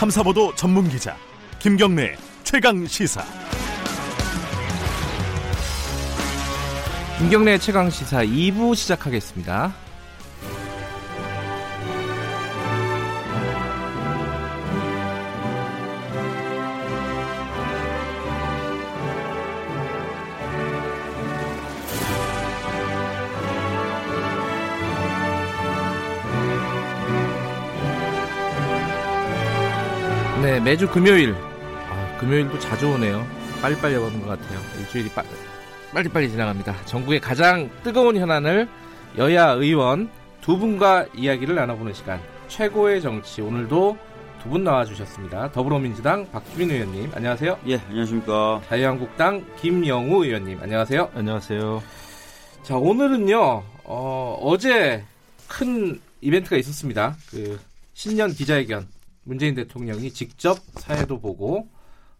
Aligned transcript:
탐사보도 0.00 0.54
전문 0.54 0.88
기자 0.88 1.14
김경래 1.58 2.16
최강 2.42 2.86
시사. 2.86 3.22
김경래 7.18 7.58
최강 7.58 7.90
시사 7.90 8.24
2부 8.24 8.74
시작하겠습니다. 8.74 9.74
네, 30.64 30.70
매주 30.72 30.88
금요일. 30.88 31.34
아, 31.88 32.16
금요일도 32.18 32.58
자주 32.58 32.88
오네요. 32.90 33.26
빨리빨리 33.62 33.96
오는 33.96 34.20
것 34.20 34.28
같아요. 34.38 34.60
일주일이 34.78 35.08
빠, 35.10 35.22
빨리빨리 35.92 36.30
지나갑니다. 36.30 36.84
전국의 36.86 37.20
가장 37.20 37.70
뜨거운 37.82 38.16
현안을 38.16 38.68
여야 39.18 39.50
의원 39.50 40.08
두 40.40 40.58
분과 40.58 41.06
이야기를 41.14 41.54
나눠보는 41.54 41.92
시간. 41.94 42.20
최고의 42.48 43.02
정치. 43.02 43.40
오늘도 43.42 43.96
두 44.42 44.48
분 44.48 44.64
나와주셨습니다. 44.64 45.52
더불어민주당 45.52 46.30
박주민 46.30 46.70
의원님, 46.70 47.10
안녕하세요. 47.14 47.58
예, 47.68 47.76
안녕하십니까. 47.88 48.62
자유한국당 48.68 49.44
김영우 49.60 50.24
의원님, 50.24 50.58
안녕하세요. 50.62 51.10
안녕하세요. 51.14 51.82
자, 52.62 52.76
오늘은요, 52.76 53.62
어, 53.84 54.38
어제 54.40 55.04
큰 55.46 56.00
이벤트가 56.22 56.56
있었습니다. 56.56 57.16
그, 57.30 57.60
신년 57.92 58.32
기자회견. 58.32 58.86
문재인 59.22 59.54
대통령이 59.54 60.12
직접 60.12 60.58
사회도 60.74 61.20
보고 61.20 61.68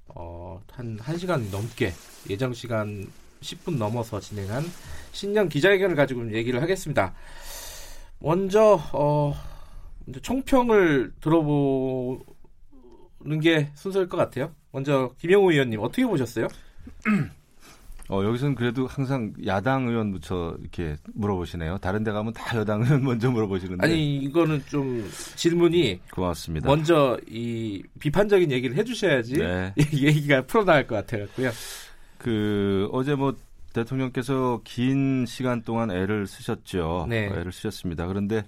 어, 0.06 0.61
한 0.73 0.98
1시간 0.98 1.51
넘게 1.51 1.93
예정 2.29 2.53
시간 2.53 3.06
10분 3.41 3.79
넘어서 3.79 4.20
진행한 4.20 4.65
신년 5.12 5.48
기자회견을 5.48 5.97
가지고 5.97 6.33
얘기를 6.34 6.61
하겠습니다. 6.62 7.15
먼저 8.19 8.81
어, 8.93 9.34
총평을 10.23 11.15
들어보는 11.21 12.21
게 13.41 13.71
순서일 13.75 14.09
것 14.09 14.17
같아요. 14.17 14.55
먼저 14.73 15.15
김영우 15.19 15.53
의원님 15.53 15.81
어떻게 15.81 16.05
보셨어요? 16.06 16.48
어, 18.11 18.25
여기서는 18.25 18.56
그래도 18.56 18.89
항상 18.89 19.33
야당 19.47 19.86
의원 19.89 20.11
부터 20.11 20.56
이렇게 20.61 20.97
물어보시네요. 21.14 21.78
다른 21.78 22.03
데 22.03 22.11
가면 22.11 22.33
다 22.33 22.58
여당 22.58 22.83
의원 22.83 23.05
먼저 23.05 23.30
물어보시는데. 23.30 23.86
아니 23.86 24.16
이거는 24.19 24.62
좀 24.66 25.08
질문이 25.36 26.00
고맙습니다. 26.12 26.69
먼저 26.69 27.16
이 27.28 27.83
비판적인 28.00 28.50
얘기를 28.50 28.77
해주셔야지 28.77 29.38
네. 29.38 29.75
얘기가 29.94 30.42
풀어나갈 30.42 30.88
것 30.88 30.97
같아요. 30.97 31.27
그 32.19 32.88
어제 32.92 33.14
뭐 33.14 33.36
대통령께서 33.72 34.61
긴 34.64 35.25
시간 35.27 35.62
동안 35.62 35.92
애를 35.92 36.27
쓰셨죠. 36.27 37.06
네. 37.08 37.27
애를 37.27 37.53
쓰셨습니다. 37.53 38.08
그런데 38.08 38.44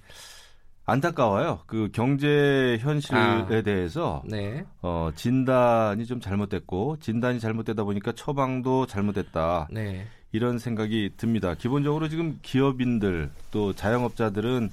안타까워요. 0.85 1.61
그 1.67 1.91
경제 1.93 2.77
현실에 2.81 3.19
아. 3.19 3.63
대해서 3.63 4.23
네. 4.27 4.65
어, 4.81 5.11
진단이 5.15 6.07
좀 6.07 6.21
잘못됐고 6.21 6.99
진단이 7.01 7.39
잘못되다 7.39 7.85
보니까 7.85 8.13
처방도 8.13 8.87
잘못됐다. 8.87 9.69
네. 9.71 10.07
이런 10.33 10.59
생각이 10.59 11.11
듭니다. 11.17 11.55
기본적으로 11.55 12.09
지금 12.09 12.39
기업인들 12.43 13.31
또 13.51 13.73
자영업자들은 13.73 14.71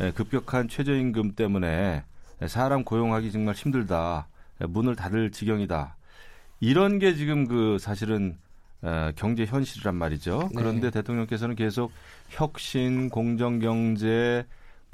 예, 0.00 0.12
급격한 0.12 0.68
최저임금 0.68 1.32
때문에 1.32 2.04
사람 2.46 2.84
고용하기 2.84 3.32
정말 3.32 3.54
힘들다. 3.54 4.28
예, 4.60 4.66
문을 4.66 4.94
닫을 4.94 5.32
지경이다. 5.32 5.96
이런 6.60 6.98
게 6.98 7.14
지금 7.14 7.48
그 7.48 7.78
사실은 7.80 8.36
에, 8.84 9.12
경제 9.16 9.44
현실이란 9.44 9.96
말이죠. 9.96 10.50
네. 10.52 10.54
그런데 10.54 10.90
대통령께서는 10.90 11.56
계속 11.56 11.90
혁신, 12.28 13.08
공정경제, 13.08 14.44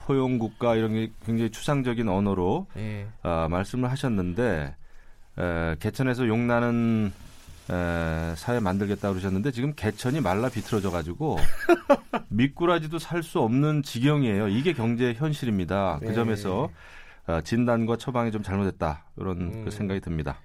포용 0.05 0.39
국가 0.39 0.77
이런 0.77 0.93
게 0.93 1.11
굉장히 1.25 1.51
추상적인 1.51 2.09
언어로 2.09 2.67
네. 2.75 3.07
아, 3.23 3.49
말씀을 3.51 3.91
하셨는데 3.91 4.77
에, 5.39 5.77
개천에서 5.81 6.29
용나는 6.29 7.11
에, 7.71 8.35
사회 8.37 8.61
만들겠다 8.61 9.09
그러셨는데 9.11 9.51
지금 9.51 9.73
개천이 9.75 10.21
말라 10.21 10.51
비틀어져 10.51 10.91
가지고 10.91 11.39
미꾸라지도 12.29 12.99
살 12.99 13.23
수 13.23 13.41
없는 13.41 13.83
지경이에요. 13.83 14.49
이게 14.49 14.75
경제 14.75 15.15
현실입니다. 15.15 15.99
네. 16.03 16.09
그 16.09 16.15
점에서 16.15 16.69
어, 17.27 17.41
진단과 17.41 17.97
처방이 17.97 18.31
좀 18.31 18.43
잘못됐다 18.43 19.07
이런 19.17 19.41
음. 19.41 19.65
그 19.65 19.71
생각이 19.71 20.01
듭니다. 20.01 20.39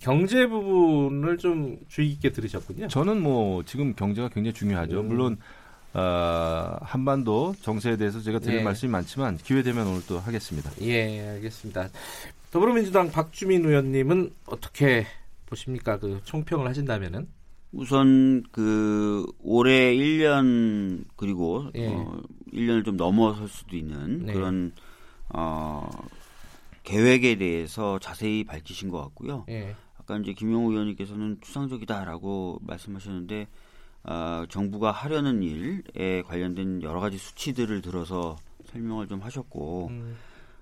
경제 0.00 0.46
부분을 0.46 1.36
좀 1.36 1.76
주의 1.88 2.08
깊게 2.10 2.30
들으셨군요. 2.30 2.88
저는 2.88 3.20
뭐 3.20 3.62
지금 3.64 3.94
경제가 3.94 4.30
굉장히 4.30 4.54
중요하죠. 4.54 5.00
음. 5.00 5.08
물론 5.08 5.36
어, 5.94 6.76
한반도 6.80 7.54
정세에 7.60 7.96
대해서 7.96 8.20
제가 8.20 8.38
드릴 8.38 8.58
네. 8.58 8.64
말씀이 8.64 8.90
많지만 8.90 9.36
기회 9.36 9.62
되면 9.62 9.86
오늘 9.86 10.00
또 10.06 10.18
하겠습니다. 10.18 10.70
예, 10.80 11.28
알겠습니다. 11.28 11.88
더불어민주당 12.50 13.10
박주민 13.10 13.64
의원님은 13.64 14.32
어떻게 14.46 15.06
보십니까? 15.46 15.98
그 15.98 16.20
총평을 16.24 16.66
하신다면은 16.66 17.28
우선 17.72 18.42
그 18.52 19.26
올해 19.40 19.94
1년 19.94 21.04
그리고 21.16 21.70
예. 21.74 21.88
어, 21.88 22.22
1년을 22.52 22.84
좀 22.84 22.96
넘어설 22.96 23.48
수도 23.48 23.76
있는 23.76 24.26
네. 24.26 24.32
그런 24.32 24.72
어, 25.30 25.88
계획에 26.84 27.36
대해서 27.36 27.98
자세히 27.98 28.44
밝히신 28.44 28.90
것 28.90 29.00
같고요. 29.02 29.46
예, 29.48 29.74
아까 29.98 30.18
이제 30.18 30.32
김용우 30.32 30.70
의원님께서는 30.72 31.38
추상적이다라고 31.40 32.60
말씀하셨는데 32.62 33.46
어, 34.04 34.44
정부가 34.48 34.90
하려는 34.90 35.42
일에 35.42 36.22
관련된 36.22 36.82
여러 36.82 37.00
가지 37.00 37.18
수치들을 37.18 37.82
들어서 37.82 38.36
설명을 38.66 39.06
좀 39.06 39.20
하셨고 39.20 39.88
음, 39.90 40.16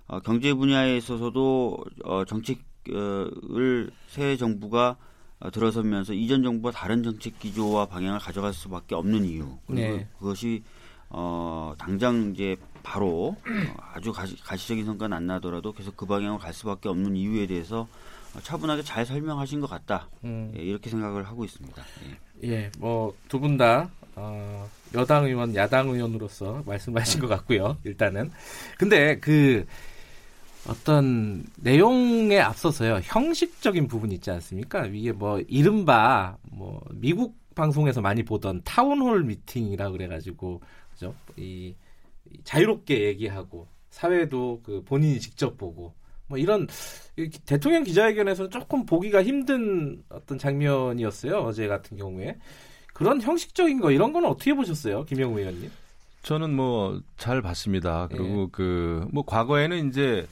어, 0.06 0.20
경제 0.20 0.52
분야에 0.52 0.96
있어서도 0.96 1.78
어, 2.04 2.24
정책을 2.24 3.90
새 4.08 4.36
정부가 4.36 4.96
어, 5.38 5.50
들어서면서 5.50 6.12
이전 6.12 6.42
정부와 6.42 6.72
다른 6.72 7.02
정책 7.02 7.38
기조와 7.38 7.86
방향을 7.86 8.18
가져갈 8.18 8.52
수밖에 8.52 8.94
없는 8.94 9.24
이유 9.24 9.56
그리고 9.66 9.96
네. 9.96 10.08
그것이 10.18 10.62
어, 11.08 11.74
당장 11.78 12.32
이제 12.34 12.56
바로 12.82 13.36
어, 13.38 13.76
아주 13.94 14.12
가시, 14.12 14.36
가시적인 14.42 14.84
성과는 14.84 15.16
안 15.16 15.26
나더라도 15.26 15.72
계속 15.72 15.96
그 15.96 16.06
방향으로 16.06 16.38
갈 16.38 16.52
수밖에 16.52 16.88
없는 16.88 17.16
이유에 17.16 17.46
대해서 17.46 17.88
어, 18.36 18.40
차분하게 18.40 18.82
잘 18.82 19.06
설명하신 19.06 19.60
것 19.60 19.68
같다 19.68 20.08
음, 20.24 20.52
예, 20.56 20.62
이렇게 20.62 20.90
생각을 20.90 21.26
하고 21.26 21.44
있습니다. 21.44 21.82
예. 22.04 22.18
예, 22.44 22.70
뭐 22.78 23.14
두 23.28 23.40
분 23.40 23.56
다 23.58 23.90
어, 24.16 24.68
여당 24.94 25.24
의원, 25.26 25.54
야당 25.54 25.88
의원으로서 25.88 26.62
말씀하신 26.66 27.20
것 27.20 27.28
같고요. 27.28 27.76
일단은 27.84 28.30
근데 28.78 29.18
그 29.20 29.64
어떤 30.66 31.44
내용에 31.56 32.38
앞서서요 32.40 33.00
형식적인 33.02 33.86
부분이 33.88 34.14
있지 34.16 34.30
않습니까? 34.30 34.86
이게 34.86 35.12
뭐 35.12 35.40
이른바 35.48 36.36
뭐 36.42 36.82
미국 36.92 37.36
방송에서 37.54 38.00
많이 38.00 38.22
보던 38.24 38.62
town 38.64 38.94
hall 38.94 39.24
meeting이라 39.24 39.90
그래가지고 39.90 40.60
그죠? 40.92 41.14
이, 41.36 41.74
이 42.30 42.38
자유롭게 42.44 43.00
얘기하고 43.04 43.68
사회도 43.90 44.60
그 44.62 44.82
본인이 44.84 45.18
직접 45.20 45.56
보고 45.56 45.94
뭐 46.30 46.38
이런 46.38 46.66
이 47.18 47.28
대통령 47.44 47.82
기자회견에서는 47.84 48.50
조금 48.50 48.86
보기가 48.86 49.22
힘든 49.22 50.02
어떤 50.08 50.38
장면이었어요 50.38 51.38
어제 51.40 51.66
같은 51.68 51.98
경우에 51.98 52.38
그런 52.94 53.20
형식적인 53.20 53.80
거 53.80 53.90
이런 53.90 54.12
거는 54.14 54.28
어떻게 54.28 54.54
보셨어요 54.54 55.04
김영우 55.04 55.38
의원님? 55.38 55.70
저는 56.22 56.54
뭐 56.54 57.00
잘 57.16 57.42
봤습니다. 57.42 58.08
그리고 58.10 58.42
예. 58.42 58.46
그뭐 58.52 59.24
과거에는 59.26 59.88
이제 59.88 60.26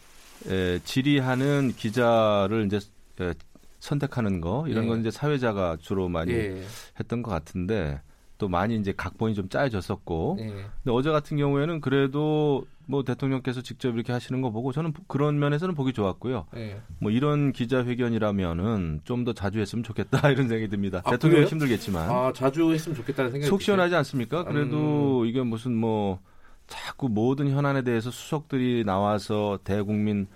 에, 0.49 0.79
질의하는 0.85 1.73
기자를 1.77 2.67
이제 2.67 2.79
에, 3.21 3.33
선택하는 3.81 4.41
거 4.41 4.67
이런 4.69 4.85
예. 4.85 4.89
건 4.89 5.01
이제 5.01 5.11
사회자가 5.11 5.77
주로 5.81 6.09
많이 6.09 6.33
예, 6.33 6.63
했던 6.99 7.23
것 7.23 7.31
같은데 7.31 8.01
또 8.39 8.49
많이 8.49 8.77
이제 8.77 8.93
각본이 8.97 9.35
좀 9.35 9.49
짜여졌었고 9.49 10.37
예, 10.41 10.47
근데 10.47 10.91
어제 10.91 11.11
같은 11.11 11.37
경우에는 11.37 11.81
그래도 11.81 12.65
뭐 12.87 13.03
대통령께서 13.05 13.61
직접 13.61 13.95
이렇게 13.95 14.13
하시는 14.13 14.41
거 14.41 14.51
보고 14.51 14.73
저는 14.73 14.95
그런 15.09 15.39
면에서는 15.39 15.75
보기 15.75 15.93
좋았고요. 15.93 16.47
예. 16.57 16.81
뭐 17.01 17.11
이런 17.11 17.53
기자회견이라면은 17.53 19.01
좀 19.05 19.25
더 19.25 19.33
자주 19.33 19.59
했으면 19.61 19.83
좋겠다 19.83 20.19
이런 20.31 20.49
생각이 20.49 20.69
듭니다. 20.69 21.03
아, 21.05 21.11
대통령? 21.11 21.45
힘들겠지만 21.45 22.09
아 22.09 22.33
자주 22.33 22.73
했으면 22.73 22.97
좋겠다는 22.97 23.33
생각이 23.33 23.49
속? 23.51 23.61
시원하지 23.61 23.95
않습니까? 23.97 24.45
그래도 24.45 25.23
음. 25.23 25.27
이게 25.27 25.43
무슨 25.43 25.75
뭐 25.75 26.21
자꾸 26.69 27.09
모든 27.09 27.51
현안에 27.51 27.83
대해서 27.83 28.11
수석들이 28.11 28.85
나와서 28.85 29.59
대국민 29.65 30.29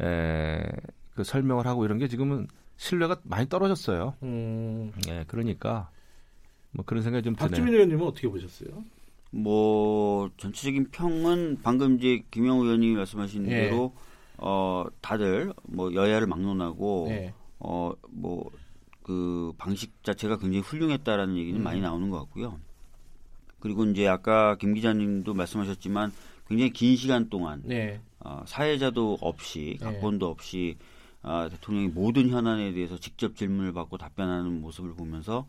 에, 0.00 0.62
그 1.14 1.22
설명을 1.22 1.66
하고 1.66 1.84
이런 1.84 1.98
게 1.98 2.08
지금은 2.08 2.48
신뢰가 2.78 3.18
많이 3.24 3.48
떨어졌어요. 3.48 4.14
음, 4.22 4.90
예, 5.08 5.24
그러니까 5.28 5.90
뭐 6.72 6.84
그런 6.84 7.02
생각이 7.02 7.22
좀 7.22 7.34
드네요. 7.34 7.48
박주민 7.48 7.74
의원님은 7.74 8.04
어떻게 8.06 8.28
보셨어요? 8.28 8.84
뭐 9.30 10.30
전체적인 10.36 10.88
평은 10.90 11.58
방금 11.62 11.96
이제 11.96 12.22
김영우 12.30 12.64
의원님이 12.64 12.96
말씀하신 12.96 13.46
예. 13.46 13.50
대로 13.50 13.94
어 14.38 14.84
다들 15.00 15.52
뭐 15.64 15.94
여야를 15.94 16.26
막론하고 16.26 17.06
네. 17.08 17.34
어뭐 17.58 18.50
그 19.02 19.52
방식 19.56 20.02
자체가 20.02 20.38
굉장히 20.38 20.60
훌륭했다라는 20.60 21.36
얘기는 21.36 21.60
음. 21.60 21.64
많이 21.64 21.80
나오는 21.80 22.10
것 22.10 22.18
같고요. 22.20 22.58
그리고 23.60 23.84
이제 23.84 24.08
아까 24.08 24.56
김 24.56 24.74
기자님도 24.74 25.34
말씀하셨지만 25.34 26.12
굉장히 26.48 26.72
긴 26.72 26.96
시간 26.96 27.30
동안 27.30 27.62
네. 27.64 28.00
어, 28.20 28.42
사회자도 28.46 29.18
없이 29.20 29.78
네. 29.80 29.86
각본도 29.86 30.28
없이 30.28 30.76
아, 31.22 31.48
대통령이 31.48 31.88
모든 31.88 32.28
현안에 32.28 32.72
대해서 32.72 32.98
직접 32.98 33.36
질문을 33.36 33.72
받고 33.72 33.96
답변하는 33.96 34.60
모습을 34.60 34.94
보면서 34.94 35.46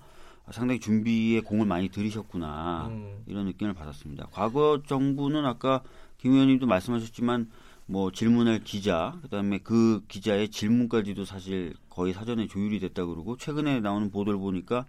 상당히 0.52 0.80
준비에 0.80 1.42
공을 1.42 1.66
많이 1.66 1.90
들이셨구나 1.90 2.88
음. 2.90 3.24
이런 3.28 3.46
느낌을 3.46 3.74
받았습니다. 3.74 4.28
과거 4.32 4.82
정부는 4.86 5.46
아까 5.46 5.82
김 6.18 6.34
의원님도 6.34 6.66
말씀하셨지만 6.68 7.50
뭐 7.86 8.12
질문할 8.12 8.64
기자 8.64 9.18
그다음에 9.22 9.60
그 9.60 10.04
기자의 10.08 10.50
질문까지도 10.50 11.26
사실 11.26 11.74
거의 11.90 12.14
사전에 12.14 12.48
조율이 12.48 12.80
됐다 12.80 13.06
그러고 13.06 13.38
최근에 13.38 13.80
나오는 13.80 14.10
보도를 14.10 14.40
보니까 14.40 14.86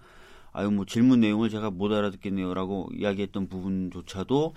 아유 0.52 0.70
뭐 0.70 0.84
질문 0.84 1.20
내용을 1.20 1.50
제가 1.50 1.70
못 1.70 1.92
알아듣겠네요라고 1.92 2.90
이야기했던 2.96 3.48
부분조차도 3.48 4.54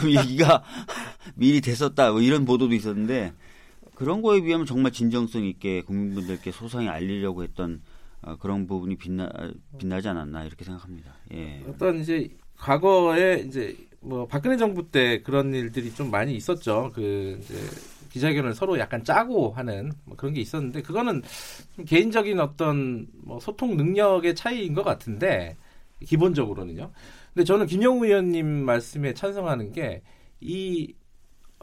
좀 0.00 0.10
얘기가 0.14 0.62
미리 1.34 1.60
됐었다 1.60 2.12
뭐 2.12 2.20
이런 2.20 2.44
보도도 2.44 2.74
있었는데 2.74 3.34
그런 3.96 4.22
거에 4.22 4.40
비하면 4.40 4.66
정말 4.66 4.92
진정성 4.92 5.44
있게 5.44 5.82
국민분들께 5.82 6.52
소상히 6.52 6.88
알리려고 6.88 7.42
했던 7.42 7.82
어, 8.22 8.36
그런 8.36 8.66
부분이 8.66 8.96
빛나 8.96 9.30
빛나지 9.78 10.08
않았나 10.08 10.44
이렇게 10.44 10.64
생각합니다. 10.64 11.12
예. 11.32 11.62
어떤 11.68 12.00
이제 12.00 12.28
과거에 12.56 13.44
이제 13.46 13.76
뭐 14.00 14.26
박근혜 14.26 14.56
정부 14.56 14.90
때 14.90 15.22
그런 15.22 15.54
일들이 15.54 15.92
좀 15.92 16.10
많이 16.10 16.34
있었죠. 16.34 16.90
그 16.94 17.38
이제 17.40 17.54
기자회견을 18.10 18.54
서로 18.54 18.78
약간 18.78 19.04
짜고 19.04 19.52
하는 19.52 19.92
뭐 20.04 20.16
그런 20.16 20.34
게 20.34 20.40
있었는데 20.40 20.82
그거는 20.82 21.22
좀 21.76 21.84
개인적인 21.84 22.40
어떤 22.40 23.06
뭐 23.12 23.38
소통 23.40 23.76
능력의 23.76 24.34
차이인 24.34 24.74
것 24.74 24.82
같은데 24.82 25.56
기본적으로는요. 26.04 26.90
근데 27.32 27.44
저는 27.44 27.66
김영우 27.66 28.04
의원님 28.04 28.46
말씀에 28.64 29.14
찬성하는 29.14 29.72
게 29.72 30.02
이 30.40 30.94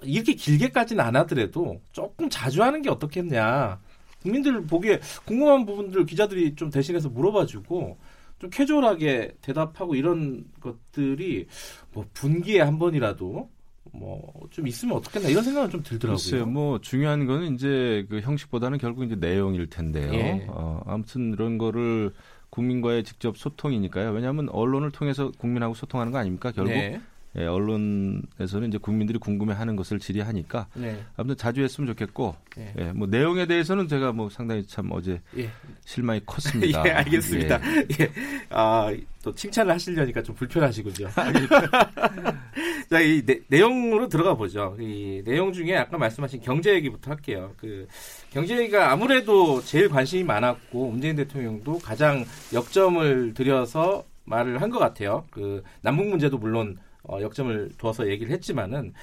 이렇게 0.03 0.33
길게까지는 0.33 1.03
안 1.03 1.15
하더라도 1.17 1.81
조금 1.91 2.29
자주 2.29 2.61
하는 2.63 2.81
게 2.81 2.89
어떻겠냐. 2.89 3.81
국민들 4.21 4.61
보기에 4.65 4.99
궁금한 5.25 5.65
부분들 5.65 6.05
기자들이 6.05 6.55
좀 6.55 6.69
대신해서 6.69 7.09
물어봐주고 7.09 7.97
좀 8.39 8.49
캐주얼하게 8.49 9.35
대답하고 9.41 9.95
이런 9.95 10.45
것들이 10.59 11.47
뭐 11.93 12.05
분기에 12.13 12.61
한 12.61 12.79
번이라도 12.79 13.49
뭐 13.91 14.37
좀 14.57 14.67
있으면 14.67 14.97
어떻겠나 14.97 15.29
이런 15.29 15.43
생각은 15.43 15.69
좀 15.69 15.83
들더라고요. 15.83 16.17
글쎄요, 16.17 16.45
뭐 16.47 16.79
중요한 16.81 17.27
거는 17.27 17.53
이제 17.53 18.05
그 18.09 18.21
형식보다는 18.21 18.79
결국 18.79 19.03
이제 19.03 19.15
내용일 19.15 19.69
텐데요. 19.69 20.11
예. 20.13 20.45
어, 20.49 20.81
아무튼 20.85 21.33
이런 21.33 21.57
거를 21.57 22.11
국민과의 22.49 23.03
직접 23.03 23.37
소통이니까요. 23.37 24.11
왜냐하면 24.11 24.49
언론을 24.49 24.91
통해서 24.91 25.31
국민하고 25.37 25.73
소통하는 25.73 26.11
거 26.11 26.17
아닙니까? 26.17 26.51
결국 26.51 26.71
네. 26.71 26.99
예, 27.37 27.45
언론에서는 27.45 28.67
이제 28.69 28.77
국민들이 28.77 29.19
궁금해하는 29.19 29.75
것을 29.75 29.99
질의하니까 29.99 30.67
네. 30.73 30.97
아무튼 31.15 31.37
자주 31.37 31.61
했으면 31.61 31.87
좋겠고, 31.89 32.35
네. 32.55 32.73
예, 32.79 32.91
뭐 32.93 33.07
내용에 33.07 33.45
대해서는 33.45 33.87
제가 33.87 34.11
뭐 34.11 34.29
상당히 34.29 34.65
참 34.65 34.89
어제 34.91 35.21
예. 35.37 35.49
실망이 35.85 36.19
컸습니다. 36.25 36.83
예, 36.87 36.91
알겠습니다. 36.91 37.59
예. 37.63 37.85
예. 38.01 38.11
아, 38.49 38.91
또 39.23 39.33
칭찬을 39.35 39.73
하시려니까 39.73 40.23
좀 40.23 40.33
불편하시군요. 40.35 41.09
자, 42.89 42.99
이 43.01 43.21
내, 43.25 43.39
내용으로 43.47 44.07
들어가 44.07 44.33
보죠. 44.33 44.75
이 44.79 45.21
내용 45.25 45.53
중에 45.53 45.75
아까 45.75 45.97
말씀하신 45.97 46.41
경제 46.41 46.73
얘기부터 46.73 47.11
할게요. 47.11 47.53
그 47.57 47.87
경제 48.31 48.57
얘기가 48.57 48.91
아무래도 48.91 49.61
제일 49.61 49.89
관심이 49.89 50.23
많았고 50.23 50.89
문재인 50.91 51.15
대통령도 51.15 51.79
가장 51.79 52.25
역점을 52.53 53.33
들여서 53.33 54.03
말을 54.25 54.61
한 54.61 54.69
것 54.69 54.79
같아요. 54.79 55.25
그 55.31 55.63
남북 55.81 56.07
문제도 56.07 56.37
물론 56.37 56.77
어, 57.07 57.21
역점을 57.21 57.71
둬서 57.77 58.07
얘기를 58.09 58.31
했지만은 58.33 58.93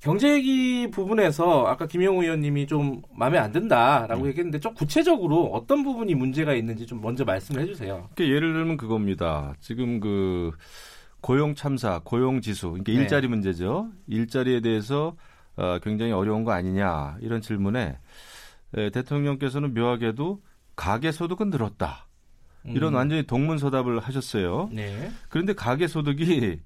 경제 0.00 0.32
얘기 0.34 0.90
부분에서 0.90 1.66
아까 1.66 1.86
김영우 1.86 2.24
의원님이 2.24 2.66
좀 2.66 3.02
마음에 3.14 3.38
안 3.38 3.52
든다라고 3.52 4.26
얘기했는데 4.28 4.58
좀 4.58 4.74
구체적으로 4.74 5.44
어떤 5.52 5.84
부분이 5.84 6.16
문제가 6.16 6.54
있는지 6.54 6.86
좀 6.86 7.00
먼저 7.00 7.24
말씀을 7.24 7.62
해주세요. 7.62 8.08
그러니까 8.14 8.34
예를 8.34 8.52
들면 8.52 8.76
그겁니다. 8.76 9.54
지금 9.60 10.00
그 10.00 10.50
고용 11.20 11.54
참사, 11.54 12.00
고용 12.02 12.40
지수, 12.40 12.70
그러니까 12.70 12.92
네. 12.92 12.98
일자리 12.98 13.28
문제죠. 13.28 13.90
일자리에 14.08 14.60
대해서 14.60 15.14
어, 15.54 15.78
굉장히 15.80 16.10
어려운 16.10 16.42
거 16.42 16.50
아니냐 16.50 17.18
이런 17.20 17.40
질문에 17.40 17.96
에, 18.74 18.90
대통령께서는 18.90 19.72
묘하게도 19.72 20.42
가계 20.74 21.12
소득은 21.12 21.50
늘었다. 21.50 22.08
이런 22.64 22.94
음. 22.94 22.96
완전히 22.96 23.24
동문서답을 23.24 24.00
하셨어요. 24.00 24.68
네. 24.72 25.10
그런데 25.28 25.52
가계 25.52 25.86
소득이 25.86 26.60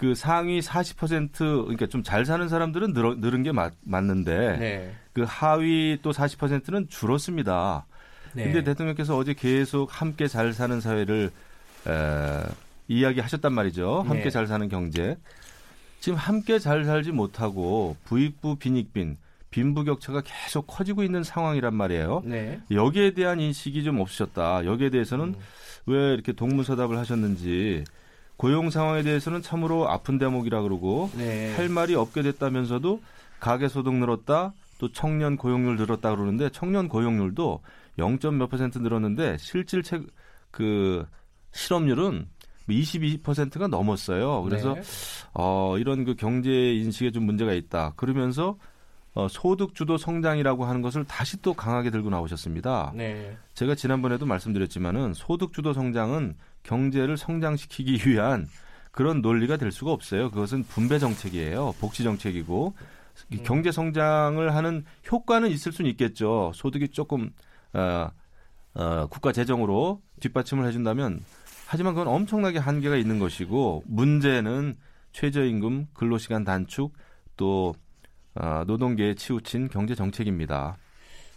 그 0.00 0.14
상위 0.14 0.60
40% 0.60 1.36
그러니까 1.36 1.86
좀 1.86 2.02
잘 2.02 2.24
사는 2.24 2.48
사람들은 2.48 2.94
늘어, 2.94 3.14
늘은 3.16 3.42
게 3.42 3.52
맞, 3.52 3.74
맞는데 3.84 4.56
네. 4.58 4.94
그 5.12 5.24
하위 5.28 5.98
또 6.00 6.10
40%는 6.12 6.88
줄었습니다. 6.88 7.84
네. 8.32 8.44
근데 8.44 8.64
대통령께서 8.64 9.14
어제 9.16 9.34
계속 9.34 9.88
함께 10.00 10.26
잘 10.26 10.54
사는 10.54 10.80
사회를 10.80 11.30
에, 11.86 12.42
이야기하셨단 12.88 13.52
말이죠. 13.52 14.02
함께 14.08 14.24
네. 14.24 14.30
잘 14.30 14.46
사는 14.46 14.66
경제. 14.70 15.18
지금 16.00 16.16
함께 16.16 16.58
잘 16.58 16.84
살지 16.84 17.12
못하고 17.12 17.94
부익부 18.04 18.56
빈익빈 18.56 19.18
빈부격차가 19.50 20.22
계속 20.24 20.66
커지고 20.66 21.02
있는 21.02 21.22
상황이란 21.22 21.74
말이에요. 21.74 22.22
네. 22.24 22.58
여기에 22.70 23.10
대한 23.12 23.38
인식이 23.38 23.84
좀 23.84 24.00
없으셨다. 24.00 24.64
여기에 24.64 24.88
대해서는 24.90 25.26
음. 25.26 25.34
왜 25.84 26.14
이렇게 26.14 26.32
동문서답을 26.32 26.96
하셨는지 26.96 27.84
고용 28.40 28.70
상황에 28.70 29.02
대해서는 29.02 29.42
참으로 29.42 29.90
아픈 29.90 30.16
대목이라 30.16 30.62
그러고 30.62 31.10
네. 31.14 31.54
할 31.56 31.68
말이 31.68 31.94
없게 31.94 32.22
됐다면서도 32.22 33.02
가계 33.38 33.68
소득 33.68 33.92
늘었다. 33.92 34.54
또 34.78 34.90
청년 34.92 35.36
고용률 35.36 35.76
늘었다 35.76 36.08
그러는데 36.08 36.48
청년 36.48 36.88
고용률도 36.88 37.60
0. 37.98 38.18
몇 38.38 38.48
퍼센트 38.48 38.78
늘었는데 38.78 39.36
실질 39.36 39.82
체, 39.82 40.00
그 40.50 41.04
실업률은 41.52 42.28
22%가 42.66 43.66
넘었어요. 43.66 44.42
그래서 44.44 44.72
네. 44.72 44.80
어, 45.34 45.76
이런 45.76 46.06
그 46.06 46.14
경제 46.14 46.50
인식에 46.50 47.10
좀 47.10 47.26
문제가 47.26 47.52
있다. 47.52 47.92
그러면서 47.96 48.56
어, 49.14 49.26
소득 49.28 49.74
주도 49.74 49.96
성장이라고 49.96 50.64
하는 50.64 50.82
것을 50.82 51.04
다시 51.04 51.40
또 51.42 51.54
강하게 51.54 51.90
들고 51.90 52.10
나오셨습니다. 52.10 52.92
네. 52.94 53.36
제가 53.54 53.74
지난번에도 53.74 54.24
말씀드렸지만은 54.26 55.14
소득 55.14 55.52
주도 55.52 55.72
성장은 55.72 56.34
경제를 56.62 57.16
성장시키기 57.16 58.00
위한 58.08 58.46
그런 58.92 59.20
논리가 59.20 59.56
될 59.56 59.72
수가 59.72 59.92
없어요. 59.92 60.30
그것은 60.30 60.64
분배 60.64 60.98
정책이에요. 60.98 61.74
복지 61.80 62.02
정책이고 62.02 62.74
이 63.30 63.36
음. 63.36 63.42
경제 63.44 63.72
성장을 63.72 64.54
하는 64.54 64.84
효과는 65.10 65.50
있을 65.50 65.72
수는 65.72 65.90
있겠죠. 65.92 66.52
소득이 66.54 66.88
조금 66.88 67.30
어, 67.72 68.10
어, 68.74 69.06
국가 69.08 69.32
재정으로 69.32 70.00
뒷받침을 70.20 70.66
해준다면 70.66 71.20
하지만 71.66 71.94
그건 71.94 72.08
엄청나게 72.08 72.58
한계가 72.58 72.96
있는 72.96 73.18
것이고 73.18 73.84
문제는 73.86 74.76
최저임금, 75.12 75.88
근로시간 75.94 76.44
단축 76.44 76.92
또 77.36 77.74
어, 77.74 77.89
노동계에 78.66 79.14
치우친 79.14 79.68
경제 79.68 79.94
정책입니다. 79.94 80.76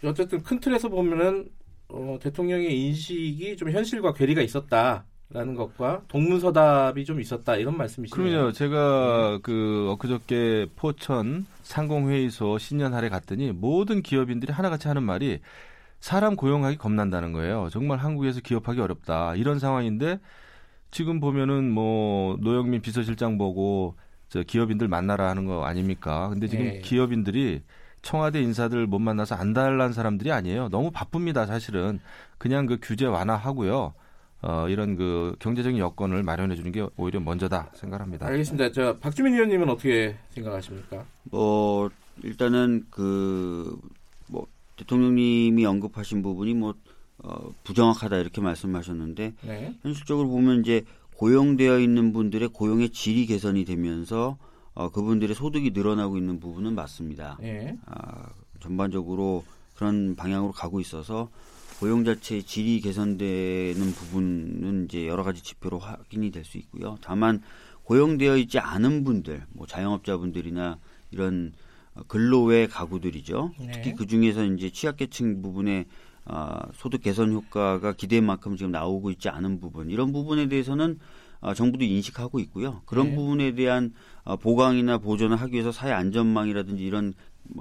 어쨌든 0.03 0.43
큰 0.43 0.59
틀에서 0.59 0.89
보면은 0.89 1.47
어, 1.89 2.17
대통령의 2.21 2.77
인식이 2.88 3.55
좀 3.57 3.69
현실과 3.71 4.13
괴리가 4.13 4.41
있었다 4.41 5.05
라는 5.29 5.55
것과 5.55 6.03
동문서답이 6.07 7.05
좀 7.05 7.19
있었다 7.19 7.55
이런 7.55 7.75
말씀이시네요. 7.77 8.31
그럼요. 8.31 8.51
제가 8.51 9.39
그 9.41 9.89
엊그저께 9.91 10.67
포천 10.75 11.45
상공회의소 11.63 12.57
신년 12.59 12.93
할에 12.93 13.09
갔더니 13.09 13.51
모든 13.51 14.01
기업인들이 14.01 14.51
하나같이 14.51 14.88
하는 14.88 15.03
말이 15.03 15.39
사람 16.00 16.35
고용하기 16.35 16.77
겁난다는 16.77 17.31
거예요. 17.31 17.69
정말 17.71 17.97
한국에서 17.97 18.41
기업하기 18.41 18.79
어렵다. 18.81 19.35
이런 19.35 19.57
상황인데 19.57 20.19
지금 20.91 21.19
보면은 21.19 21.71
뭐 21.71 22.38
노영민 22.41 22.81
비서실장 22.81 23.38
보고 23.38 23.95
저 24.33 24.41
기업인들 24.41 24.87
만나라 24.87 25.29
하는 25.29 25.45
거 25.45 25.63
아닙니까? 25.63 26.27
근데 26.29 26.47
지금 26.47 26.65
네. 26.65 26.79
기업인들이 26.79 27.61
청와대 28.01 28.41
인사들 28.41 28.87
못 28.87 28.97
만나서 28.97 29.35
안달난 29.35 29.93
사람들이 29.93 30.31
아니에요. 30.31 30.69
너무 30.69 30.89
바쁩니다, 30.89 31.45
사실은. 31.45 31.99
그냥 32.39 32.65
그 32.65 32.79
규제 32.81 33.05
완화하고요. 33.05 33.93
어, 34.41 34.67
이런 34.69 34.95
그 34.95 35.35
경제적인 35.37 35.77
여건을 35.77 36.23
마련해 36.23 36.55
주는 36.55 36.71
게 36.71 36.83
오히려 36.97 37.19
먼저다 37.19 37.69
생각합니다. 37.75 38.25
알겠습니다. 38.25 38.71
저 38.71 38.97
박주민 38.97 39.35
의원님은 39.35 39.69
어떻게 39.69 40.17
생각하십니까? 40.31 41.05
뭐 41.29 41.91
일단은 42.23 42.87
그 42.89 43.77
뭐 44.29 44.47
대통령님이 44.77 45.63
언급하신 45.67 46.23
부분이 46.23 46.55
뭐 46.55 46.73
어, 47.19 47.51
부정확하다 47.63 48.17
이렇게 48.17 48.41
말씀하셨는데 48.41 49.33
네. 49.43 49.75
현실적으로 49.83 50.27
보면 50.27 50.61
이제 50.61 50.83
고용되어 51.15 51.79
있는 51.79 52.13
분들의 52.13 52.50
고용의 52.50 52.89
질이 52.89 53.25
개선이 53.25 53.65
되면서 53.65 54.38
어, 54.74 54.89
그분들의 54.89 55.36
소득이 55.36 55.72
늘어나고 55.72 56.17
있는 56.17 56.39
부분은 56.39 56.74
맞습니다. 56.75 57.38
예. 57.43 57.77
아, 57.86 58.29
전반적으로 58.60 59.43
그런 59.75 60.15
방향으로 60.15 60.51
가고 60.51 60.79
있어서 60.79 61.29
고용 61.79 62.05
자체의 62.05 62.43
질이 62.43 62.79
개선되는 62.82 63.91
부분은 63.93 64.86
이제 64.86 65.08
여러 65.08 65.24
가지 65.24 65.43
지표로 65.43 65.79
확인이 65.79 66.32
될 66.32 66.43
수 66.46 66.58
있고요. 66.58 66.98
다만 67.01 67.41
고용되어 67.84 68.38
있지 68.38 68.60
않은 68.60 69.03
분들, 69.03 69.43
뭐 69.51 69.67
자영업자분들이나 69.67 70.77
이런 71.12 71.51
근로외 72.08 72.67
가구들이죠. 72.67 73.51
네. 73.60 73.72
특히 73.74 73.93
그 73.93 74.08
중에서 74.08 74.46
이제 74.46 74.70
취약계층 74.72 75.41
부분에 75.41 75.86
아, 76.25 76.62
소득 76.74 77.01
개선 77.01 77.32
효과가 77.32 77.94
기대한 77.94 78.25
만큼 78.25 78.56
지금 78.56 78.72
나오고 78.72 79.12
있지 79.12 79.30
않은 79.30 79.60
부분 79.60 79.89
이런 79.89 80.13
부분에 80.13 80.48
대해서는 80.48 81.00
아, 81.42 81.53
정부도 81.53 81.84
인식하고 81.84 82.39
있고요. 82.39 82.82
그런 82.86 83.10
네. 83.10 83.15
부분에 83.15 83.56
대한 83.56 83.94
아, 84.24 84.36
보강이나 84.36 84.98
보존을 84.98 85.38
하기 85.38 85.53
위해서 85.53 85.72
사회 85.72 85.92
안전망이라든지 85.92 86.84
이런 86.84 87.13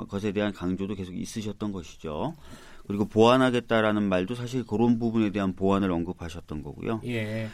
것에 0.08 0.32
대한 0.32 0.52
강조도 0.52 0.94
계속 0.94 1.16
있으셨던 1.16 1.72
것이죠. 1.72 2.34
그리고 2.86 3.04
보완하겠다라는 3.06 4.04
말도 4.04 4.34
사실 4.34 4.64
그런 4.64 4.98
부분에 4.98 5.30
대한 5.30 5.54
보완을 5.54 5.90
언급하셨던 5.90 6.62
거고요. 6.62 7.00
예. 7.04 7.48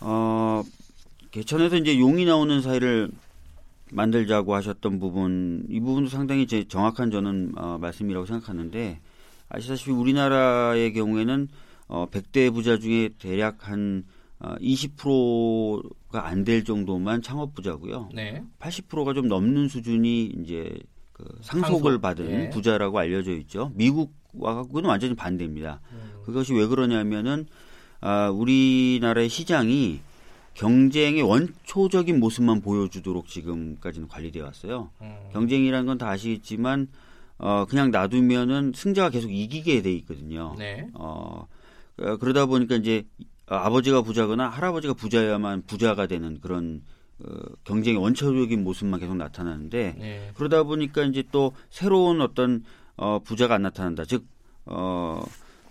어, 0.00 0.62
개천에서 1.30 1.76
이제 1.76 1.98
용이 1.98 2.24
나오는 2.24 2.60
사회를 2.62 3.10
만들자고 3.90 4.54
하셨던 4.54 4.98
부분, 4.98 5.66
이 5.68 5.80
부분도 5.80 6.08
상당히 6.10 6.46
제 6.46 6.66
정확한 6.66 7.10
저는 7.10 7.52
어, 7.56 7.78
말씀이라고 7.80 8.26
생각하는데, 8.26 9.00
아시다시피 9.54 9.90
우리나라의 9.92 10.92
경우에는 10.92 11.48
어, 11.88 12.06
100대 12.10 12.52
부자 12.52 12.78
중에 12.78 13.10
대략 13.18 13.68
한 13.68 14.04
어, 14.40 14.54
20%가 14.60 16.26
안 16.26 16.44
될 16.44 16.64
정도만 16.64 17.22
창업 17.22 17.54
부자고요. 17.54 18.10
네. 18.14 18.42
80%가 18.58 19.14
좀 19.14 19.28
넘는 19.28 19.68
수준이 19.68 20.32
이제 20.42 20.76
그 21.12 21.24
상속을 21.42 21.92
상속, 21.92 22.00
받은 22.02 22.30
예. 22.30 22.50
부자라고 22.50 22.98
알려져 22.98 23.32
있죠. 23.38 23.70
미국과 23.74 24.54
갖고는 24.54 24.88
완전히 24.90 25.14
반대입니다. 25.14 25.80
음. 25.92 26.22
그것이 26.24 26.52
왜 26.54 26.66
그러냐면은 26.66 27.46
아, 28.00 28.28
우리나라의 28.30 29.28
시장이 29.28 30.00
경쟁의 30.54 31.22
원초적인 31.22 32.20
모습만 32.20 32.60
보여주도록 32.60 33.26
지금까지는 33.28 34.08
관리되어 34.08 34.44
왔어요. 34.44 34.90
음. 35.00 35.14
경쟁이라는 35.32 35.86
건 35.86 35.98
다 35.98 36.08
아시겠지만 36.10 36.88
어, 37.38 37.64
그냥 37.68 37.90
놔두면은 37.90 38.72
승자가 38.74 39.10
계속 39.10 39.30
이기게 39.30 39.82
돼 39.82 39.92
있거든요. 39.92 40.54
네. 40.58 40.88
어, 40.94 41.46
어, 41.98 42.16
그러다 42.16 42.46
보니까 42.46 42.76
이제 42.76 43.04
아버지가 43.46 44.02
부자거나 44.02 44.48
할아버지가 44.48 44.94
부자야만 44.94 45.64
부자가 45.66 46.06
되는 46.06 46.40
그런 46.40 46.82
어, 47.18 47.26
경쟁의 47.64 48.00
원초적인 48.00 48.62
모습만 48.64 49.00
계속 49.00 49.16
나타나는데 49.16 49.96
네. 49.98 50.30
그러다 50.34 50.62
보니까 50.62 51.04
이제 51.04 51.22
또 51.30 51.52
새로운 51.70 52.20
어떤 52.20 52.64
어, 52.96 53.18
부자가 53.18 53.56
안 53.56 53.62
나타난다. 53.62 54.04
즉 54.04 54.24
어, 54.66 55.22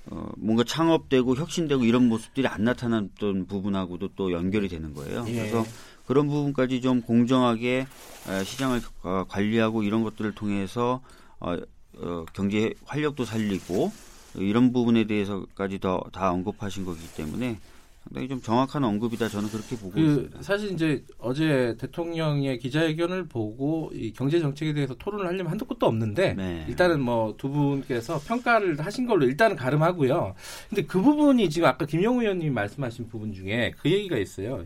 어, 0.08 0.30
뭔가 0.38 0.64
창업되고 0.64 1.36
혁신되고 1.36 1.84
이런 1.86 2.08
모습들이 2.08 2.48
안 2.48 2.64
나타났던 2.64 3.48
부분하고도 3.48 4.10
또 4.16 4.32
연결이 4.32 4.68
되는 4.68 4.94
거예요. 4.94 5.26
예. 5.28 5.34
그래서 5.34 5.64
그런 6.06 6.28
부분까지 6.28 6.82
좀 6.82 7.02
공정하게 7.02 7.88
에, 8.30 8.44
시장을 8.44 8.82
어, 9.04 9.26
관리하고 9.30 9.84
이런 9.84 10.04
것들을 10.04 10.34
통해서 10.34 11.02
어, 11.44 11.58
어, 11.98 12.26
경제 12.34 12.74
활력도 12.86 13.26
살리고 13.26 13.92
이런 14.36 14.74
부분에 14.74 15.06
대해서까지 15.06 15.80
더 15.80 16.04
다 16.12 16.32
언급하신 16.32 16.86
거기 16.86 17.02
때문에 17.16 17.60
상당히 18.04 18.28
좀 18.28 18.42
정확한 18.42 18.84
언급이다 18.84 19.30
저는 19.30 19.48
그렇게 19.50 19.78
보고 19.78 19.92
그 19.92 20.00
있습니다. 20.02 20.42
사실 20.42 20.72
이제 20.72 21.04
어제 21.20 21.76
대통령의 21.80 22.60
기자회견을 22.60 23.28
보고 23.28 23.92
이 23.94 24.12
경제 24.12 24.40
정책에 24.40 24.74
대해서 24.74 24.94
토론을 24.96 25.26
하려면 25.28 25.48
한도 25.52 25.66
끝도 25.66 25.86
없는데 25.86 26.34
네. 26.34 26.66
일단은 26.68 27.00
뭐 27.02 27.36
두 27.38 27.50
분께서 27.50 28.20
평가를 28.20 28.80
하신 28.80 29.06
걸로 29.06 29.26
일단은 29.26 29.56
가름하고요. 29.56 30.34
근데 30.70 30.82
그 30.86 31.02
부분이 31.02 31.50
지금 31.50 31.68
아까 31.70 31.86
김영우 31.86 32.22
의원님이 32.22 32.50
말씀하신 32.52 33.08
부분 33.08 33.34
중에 33.34 33.74
그 33.82 33.90
얘기가 33.90 34.18
있어요. 34.18 34.66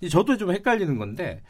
이 0.00 0.08
저도 0.10 0.36
좀 0.36 0.50
헷갈리는 0.52 0.98
건데 0.98 1.40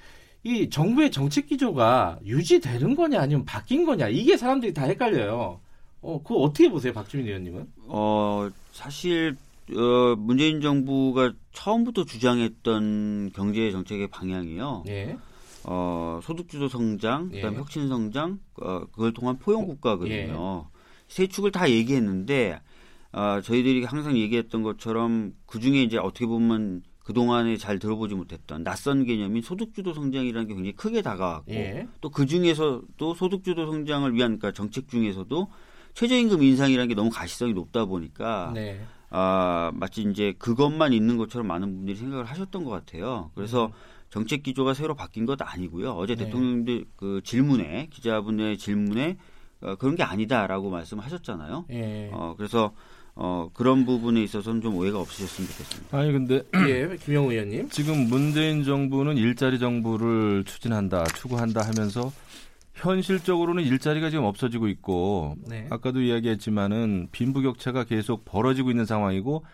이 0.45 0.69
정부의 0.69 1.11
정책 1.11 1.47
기조가 1.47 2.21
유지되는 2.25 2.95
거냐 2.95 3.21
아니면 3.21 3.45
바뀐 3.47 3.87
거냐 3.87 4.09
이게 4.09 4.37
사람들이 4.37 4.75
다 4.75 4.85
헷갈려요. 4.85 5.61
어, 6.03 6.23
그거 6.23 6.37
어떻게 6.41 6.69
보세요, 6.69 6.93
박주민 6.93 7.27
의원님은? 7.27 7.67
어, 7.87 8.51
사실, 8.73 9.37
어, 9.75 10.15
문재인 10.19 10.61
정부가 10.61 11.33
처음부터 11.53 12.05
주장했던 12.05 13.33
경제 13.35 13.71
정책의 13.71 14.09
방향이요. 14.09 14.85
예. 14.89 15.17
어, 15.65 16.21
소득주도 16.23 16.69
성장, 16.69 17.31
예. 17.33 17.41
그다음 17.41 17.57
혁신 17.57 17.89
성장, 17.89 18.39
어, 18.61 18.81
그걸 18.93 19.15
통한 19.15 19.39
포용 19.39 19.65
국가거든요. 19.67 20.67
예. 20.67 20.79
세 21.09 21.27
축을 21.27 21.51
다 21.53 21.71
얘기했는데, 21.71 22.61
어, 23.13 23.41
저희들이 23.43 23.85
항상 23.85 24.19
얘기했던 24.19 24.63
것처럼 24.63 25.33
그 25.47 25.59
중에 25.59 25.83
이제 25.83 25.97
어떻게 25.97 26.27
보면 26.27 26.83
그동안에 27.05 27.59
잘 27.59 27.79
들어보지 27.79 28.15
못했던 28.15 28.65
낯선 28.65 29.05
개념인 29.05 29.43
소득주도 29.43 29.93
성장이라는 29.93 30.49
게 30.49 30.55
굉장히 30.55 30.73
크게 30.73 31.03
다가왔고, 31.03 31.53
예. 31.53 31.87
또그 32.01 32.27
중에서도 32.27 33.15
소득주도 33.15 33.71
성장을 33.71 34.13
위한 34.15 34.39
그러니까 34.39 34.53
정책 34.53 34.89
중에서도 34.89 35.49
최저임금 35.93 36.43
인상이라는 36.43 36.89
게 36.89 36.95
너무 36.95 37.11
가시성이 37.11 37.53
높다 37.53 37.85
보니까 37.85 38.53
네. 38.55 38.85
아 39.11 39.71
마치 39.75 40.03
이제 40.03 40.35
그것만 40.39 40.93
있는 40.93 41.19
것처럼 41.19 41.47
많은 41.47 41.75
분들이 41.77 41.97
생각을 41.97 42.25
하셨던 42.25 42.65
것 42.65 42.71
같아요. 42.71 43.31
그래서 43.35 43.71
정책 44.11 44.43
기조가 44.43 44.75
새로 44.75 44.95
바뀐 44.95 45.27
것 45.27 45.41
아니고요. 45.41 45.93
어제 45.93 46.15
음. 46.15 46.17
네. 46.17 46.25
대통령들 46.25 46.85
그 46.97 47.21
질문에 47.23 47.89
기자분의 47.91 48.59
질문에 48.59 49.19
어, 49.61 49.77
그런 49.77 49.95
게 49.95 50.03
아니다라고 50.03 50.71
말씀하셨잖아요. 50.71 51.67
예. 51.71 52.11
어 52.13 52.35
그래서 52.37 52.73
어 53.17 53.49
그런 53.55 53.85
부분에 53.87 54.23
있어서는 54.23 54.61
좀 54.61 54.77
오해가 54.77 54.99
없으셨으면 55.01 55.49
좋겠습니다. 55.51 55.97
아니 55.97 56.13
근데 56.13 56.43
예, 56.69 56.97
김영우 56.97 57.33
의원님. 57.33 57.69
지금 57.71 58.09
문재인 58.09 58.65
정부는 58.65 59.17
일자리 59.17 59.59
정부를 59.59 60.45
추진한다, 60.45 61.05
추구한다 61.05 61.61
하면서 61.63 62.13
현실적으로는 62.75 63.63
일자리가 63.63 64.11
지금 64.11 64.25
없어지고 64.25 64.67
있고 64.69 65.37
네. 65.47 65.67
아까도 65.71 66.01
이야기했지만은 66.01 67.09
빈부격차가 67.13 67.85
계속 67.85 68.25
벌어지고 68.25 68.71
있는 68.71 68.85
상황이고 68.85 69.45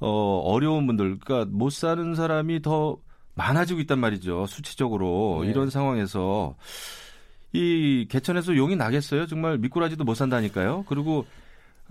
어, 0.00 0.40
어려운 0.44 0.86
분들, 0.86 1.18
그러니까 1.18 1.50
못 1.50 1.70
사는 1.70 2.14
사람이 2.14 2.62
더 2.62 2.98
많아지고 3.34 3.80
있단 3.80 3.98
말이죠. 3.98 4.46
수치적으로 4.46 5.40
네. 5.42 5.50
이런 5.50 5.70
상황에서 5.70 6.54
이 7.52 8.06
개천에서 8.08 8.56
용이 8.56 8.76
나겠어요? 8.76 9.26
정말 9.26 9.58
미꾸라지도 9.58 10.04
못 10.04 10.14
산다니까요. 10.14 10.84
그리고 10.88 11.26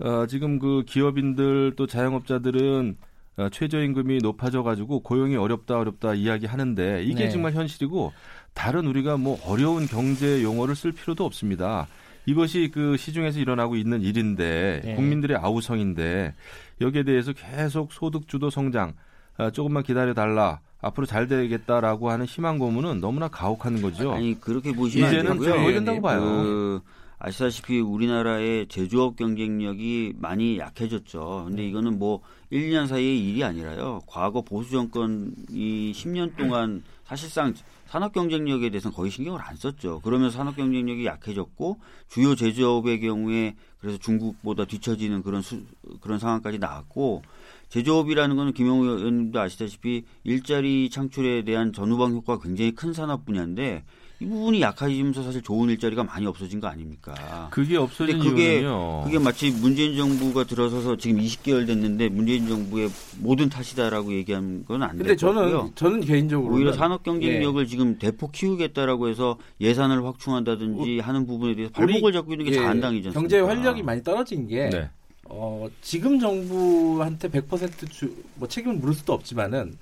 어, 0.00 0.26
지금 0.26 0.58
그 0.58 0.82
기업인들 0.86 1.74
또 1.76 1.86
자영업자들은 1.86 2.96
어, 3.36 3.48
최저임금이 3.50 4.18
높아져가지고 4.18 5.00
고용이 5.00 5.36
어렵다 5.36 5.78
어렵다 5.78 6.14
이야기하는데 6.14 7.04
이게 7.04 7.24
네. 7.24 7.30
정말 7.30 7.52
현실이고 7.52 8.12
다른 8.52 8.86
우리가 8.86 9.16
뭐 9.16 9.38
어려운 9.46 9.86
경제 9.86 10.42
용어를 10.42 10.76
쓸 10.76 10.92
필요도 10.92 11.24
없습니다. 11.24 11.86
이것이 12.26 12.70
그 12.72 12.96
시중에서 12.96 13.38
일어나고 13.38 13.76
있는 13.76 14.00
일인데 14.02 14.82
네. 14.84 14.94
국민들의 14.94 15.36
아우성인데 15.36 16.34
여기에 16.80 17.02
대해서 17.02 17.32
계속 17.32 17.92
소득 17.92 18.28
주도 18.28 18.50
성장 18.50 18.94
아, 19.36 19.50
조금만 19.50 19.82
기다려 19.82 20.14
달라 20.14 20.60
앞으로 20.80 21.06
잘 21.06 21.26
되겠다라고 21.26 22.10
하는 22.10 22.26
희망 22.26 22.58
고문은 22.58 23.00
너무나 23.00 23.28
가혹한 23.28 23.82
거죠. 23.82 24.12
아니 24.12 24.38
그렇게 24.40 24.72
보시면 24.72 25.08
이제는 25.08 25.30
안 25.32 25.38
되고요. 25.38 25.72
된다고 25.72 26.00
봐요. 26.00 26.20
그, 26.20 26.80
아시다시피 27.18 27.80
우리나라의 27.80 28.66
제조업 28.68 29.16
경쟁력이 29.16 30.14
많이 30.16 30.58
약해졌죠. 30.58 31.44
근데 31.48 31.66
이거는 31.66 31.98
뭐 31.98 32.20
1, 32.50 32.70
2년 32.70 32.86
사이의 32.86 33.28
일이 33.28 33.42
아니라요. 33.42 34.00
과거 34.06 34.42
보수 34.42 34.70
정권이 34.72 35.92
10년 35.92 36.36
동안 36.36 36.82
사실상 37.04 37.54
산업 37.86 38.12
경쟁력에 38.12 38.70
대해서는 38.70 38.94
거의 38.94 39.10
신경을 39.10 39.40
안 39.40 39.56
썼죠. 39.56 40.00
그러면서 40.00 40.38
산업 40.38 40.56
경쟁력이 40.56 41.06
약해졌고 41.06 41.78
주요 42.08 42.34
제조업의 42.34 43.00
경우에 43.00 43.54
그래서 43.78 43.98
중국보다 43.98 44.64
뒤처지는 44.64 45.22
그런 45.22 45.42
수, 45.42 45.62
그런 46.00 46.18
상황까지 46.18 46.58
나왔고 46.58 47.22
제조업이라는 47.68 48.34
거는 48.34 48.52
김영우 48.52 48.84
의원님도 48.84 49.40
아시다시피 49.40 50.04
일자리 50.24 50.90
창출에 50.90 51.44
대한 51.44 51.72
전후방 51.72 52.12
효과가 52.12 52.42
굉장히 52.42 52.72
큰 52.72 52.92
산업 52.92 53.24
분야인데 53.24 53.84
이 54.24 54.26
부분이 54.26 54.62
약해지면서 54.62 55.22
사실 55.22 55.42
좋은 55.42 55.68
일자리가 55.68 56.02
많이 56.02 56.24
없어진 56.26 56.58
거 56.58 56.66
아닙니까? 56.66 57.48
그게 57.50 57.76
없어진 57.76 58.18
그게- 58.18 58.54
이유는요. 58.60 59.02
그게 59.04 59.18
마치 59.18 59.50
문재인 59.50 59.94
정부가 59.96 60.44
들어서서 60.44 60.96
지금 60.96 61.20
20개월 61.20 61.66
됐는데 61.66 62.08
문재인 62.08 62.48
정부의 62.48 62.88
모든 63.18 63.50
탓이다라고 63.50 64.14
얘기하는 64.14 64.64
건안 64.64 64.90
근데 64.92 65.04
될 65.08 65.16
저는. 65.18 65.72
저는 65.74 66.00
개인적으로 66.00 66.54
오히려 66.54 66.72
산업 66.72 67.02
경쟁력을 67.02 67.66
지금 67.66 67.98
대폭 67.98 68.32
키우겠다라고 68.32 69.08
해서 69.08 69.36
예산을 69.60 70.02
확충한다든지 70.06 71.00
하는 71.00 71.26
부분에 71.26 71.54
대해서 71.54 71.72
발목을 71.74 72.12
잡고 72.14 72.32
있는 72.32 72.46
게 72.46 72.52
예, 72.56 72.58
않습니까? 72.60 73.12
경제 73.12 73.40
활력이 73.40 73.82
많이 73.82 74.02
떨어진 74.02 74.48
게 74.48 74.70
네. 74.70 74.88
어, 75.26 75.68
지금 75.82 76.18
정부한테 76.18 77.28
100% 77.28 77.90
주, 77.90 78.14
뭐 78.36 78.48
책임을 78.48 78.76
물을 78.76 78.94
수도 78.94 79.12
없지만은 79.12 79.76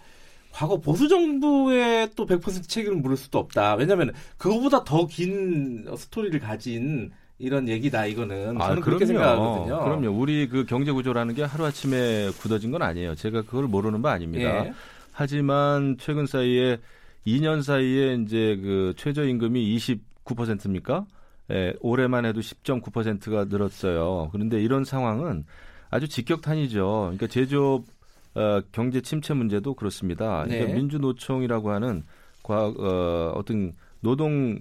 과거 0.52 0.78
보수 0.78 1.08
정부에 1.08 2.08
또100% 2.14 2.68
책임을 2.68 2.96
물을 2.98 3.16
수도 3.16 3.38
없다. 3.38 3.74
왜냐하면 3.76 4.12
그거보다 4.36 4.84
더 4.84 5.06
긴 5.06 5.86
스토리를 5.96 6.38
가진 6.40 7.10
이런 7.38 7.68
얘기다 7.68 8.06
이거는 8.06 8.60
아, 8.60 8.68
저는 8.68 8.82
그렇게 8.82 9.04
생각하거든요. 9.06 9.82
그럼요. 9.82 10.10
우리 10.10 10.48
그 10.48 10.64
경제 10.64 10.92
구조라는 10.92 11.34
게 11.34 11.42
하루 11.42 11.64
아침에 11.64 12.30
굳어진 12.38 12.70
건 12.70 12.82
아니에요. 12.82 13.14
제가 13.16 13.42
그걸 13.42 13.66
모르는 13.66 14.00
바 14.02 14.12
아닙니다. 14.12 14.66
예. 14.66 14.72
하지만 15.10 15.96
최근 15.98 16.26
사이에 16.26 16.78
2년 17.26 17.62
사이에 17.62 18.14
이제 18.14 18.58
그 18.62 18.94
최저 18.96 19.24
임금이 19.24 19.76
29%입니까? 19.76 21.06
예, 21.50 21.74
올해만 21.80 22.24
해도 22.24 22.40
10.9%가 22.40 23.44
늘었어요. 23.46 24.28
그런데 24.32 24.62
이런 24.62 24.84
상황은 24.84 25.44
아주 25.90 26.08
직격탄이죠. 26.08 27.00
그러니까 27.12 27.26
제조업 27.26 27.84
어, 28.34 28.60
경제 28.72 29.00
침체 29.00 29.34
문제도 29.34 29.74
그렇습니다. 29.74 30.44
그러니까 30.44 30.66
네. 30.66 30.74
민주노총이라고 30.74 31.70
하는 31.70 32.04
과, 32.42 32.66
어, 32.66 33.32
어떤 33.34 33.74
노동 34.00 34.58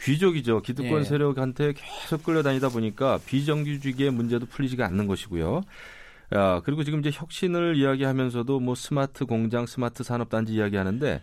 귀족이죠. 0.00 0.60
기득권 0.62 1.00
예. 1.00 1.04
세력한테 1.04 1.72
계속 1.74 2.22
끌려다니다 2.22 2.68
보니까 2.68 3.18
비정규직의 3.26 4.10
문제도 4.10 4.44
풀리지가 4.44 4.84
않는 4.86 5.06
것이고요. 5.06 5.62
야, 6.34 6.60
그리고 6.64 6.84
지금 6.84 7.00
이제 7.00 7.10
혁신을 7.12 7.76
이야기하면서도 7.76 8.60
뭐 8.60 8.74
스마트 8.74 9.24
공장, 9.24 9.64
스마트 9.64 10.02
산업단지 10.02 10.54
이야기하는데 10.54 11.22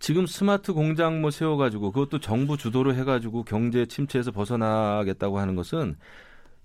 지금 0.00 0.26
스마트 0.26 0.72
공장 0.72 1.20
뭐 1.20 1.30
세워가지고 1.30 1.92
그것도 1.92 2.20
정부 2.20 2.56
주도로 2.56 2.94
해가지고 2.94 3.44
경제 3.44 3.86
침체에서 3.86 4.32
벗어나겠다고 4.32 5.38
하는 5.38 5.54
것은 5.54 5.96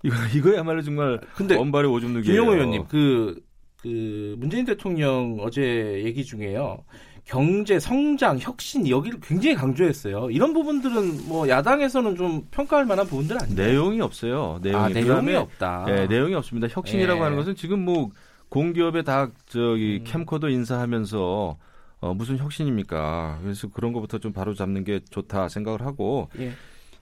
이거 0.02 0.14
이거야말로 0.34 0.82
정말 0.82 1.20
근데 1.34 1.54
원발의 1.54 1.90
오줌 1.90 2.14
누기예요. 2.14 2.40
김영호 2.40 2.54
의원님 2.54 2.84
그, 2.88 3.40
그 3.82 4.34
문재인 4.38 4.64
대통령 4.64 5.38
어제 5.40 6.02
얘기 6.04 6.24
중에요. 6.24 6.84
경제 7.24 7.80
성장 7.80 8.38
혁신 8.38 8.88
여기를 8.88 9.18
굉장히 9.20 9.56
강조했어요. 9.56 10.30
이런 10.30 10.52
부분들은 10.52 11.26
뭐 11.28 11.48
야당에서는 11.48 12.14
좀 12.14 12.46
평가할 12.52 12.86
만한 12.86 13.06
부분들 13.06 13.36
아니에요? 13.42 13.56
내용이 13.56 14.00
없어요. 14.00 14.60
내용이, 14.62 14.84
아, 14.84 14.88
내용이 14.88 15.34
없다. 15.34 15.84
네, 15.86 16.06
내용이 16.06 16.34
없습니다. 16.34 16.68
혁신이라고 16.70 17.18
예. 17.18 17.24
하는 17.24 17.36
것은 17.36 17.56
지금 17.56 17.84
뭐 17.84 18.10
공기업에 18.48 19.02
다 19.02 19.30
저기 19.46 19.98
음. 20.00 20.04
캠코더 20.04 20.48
인사하면서 20.50 21.58
어, 21.98 22.14
무슨 22.14 22.38
혁신입니까? 22.38 23.40
그래서 23.42 23.68
그런 23.70 23.92
것부터 23.92 24.18
좀 24.18 24.32
바로 24.32 24.54
잡는 24.54 24.84
게 24.84 25.00
좋다 25.10 25.48
생각을 25.48 25.82
하고 25.82 26.30
예. 26.38 26.52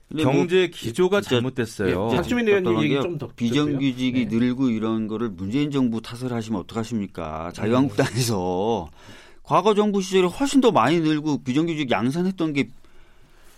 뭐 0.09 0.23
경제 0.23 0.67
기조가 0.67 1.21
잘못됐어요. 1.21 2.09
예, 2.11 2.15
박주민 2.15 2.47
의원님 2.47 2.79
얘기 2.83 2.93
게 2.93 3.01
좀더 3.01 3.29
비정규직이 3.35 4.27
네. 4.27 4.37
늘고 4.37 4.69
이런 4.69 5.07
거를 5.07 5.29
문재인 5.29 5.71
정부 5.71 6.01
탓을 6.01 6.31
하시면 6.31 6.61
어떡하십니까? 6.61 7.47
음. 7.47 7.53
자유한국당에서 7.53 8.89
과거 9.43 9.73
정부 9.73 10.01
시절에 10.01 10.27
훨씬 10.27 10.61
더 10.61 10.71
많이 10.71 10.99
늘고 10.99 11.43
비정규직 11.43 11.89
양산했던 11.89 12.53
게 12.53 12.69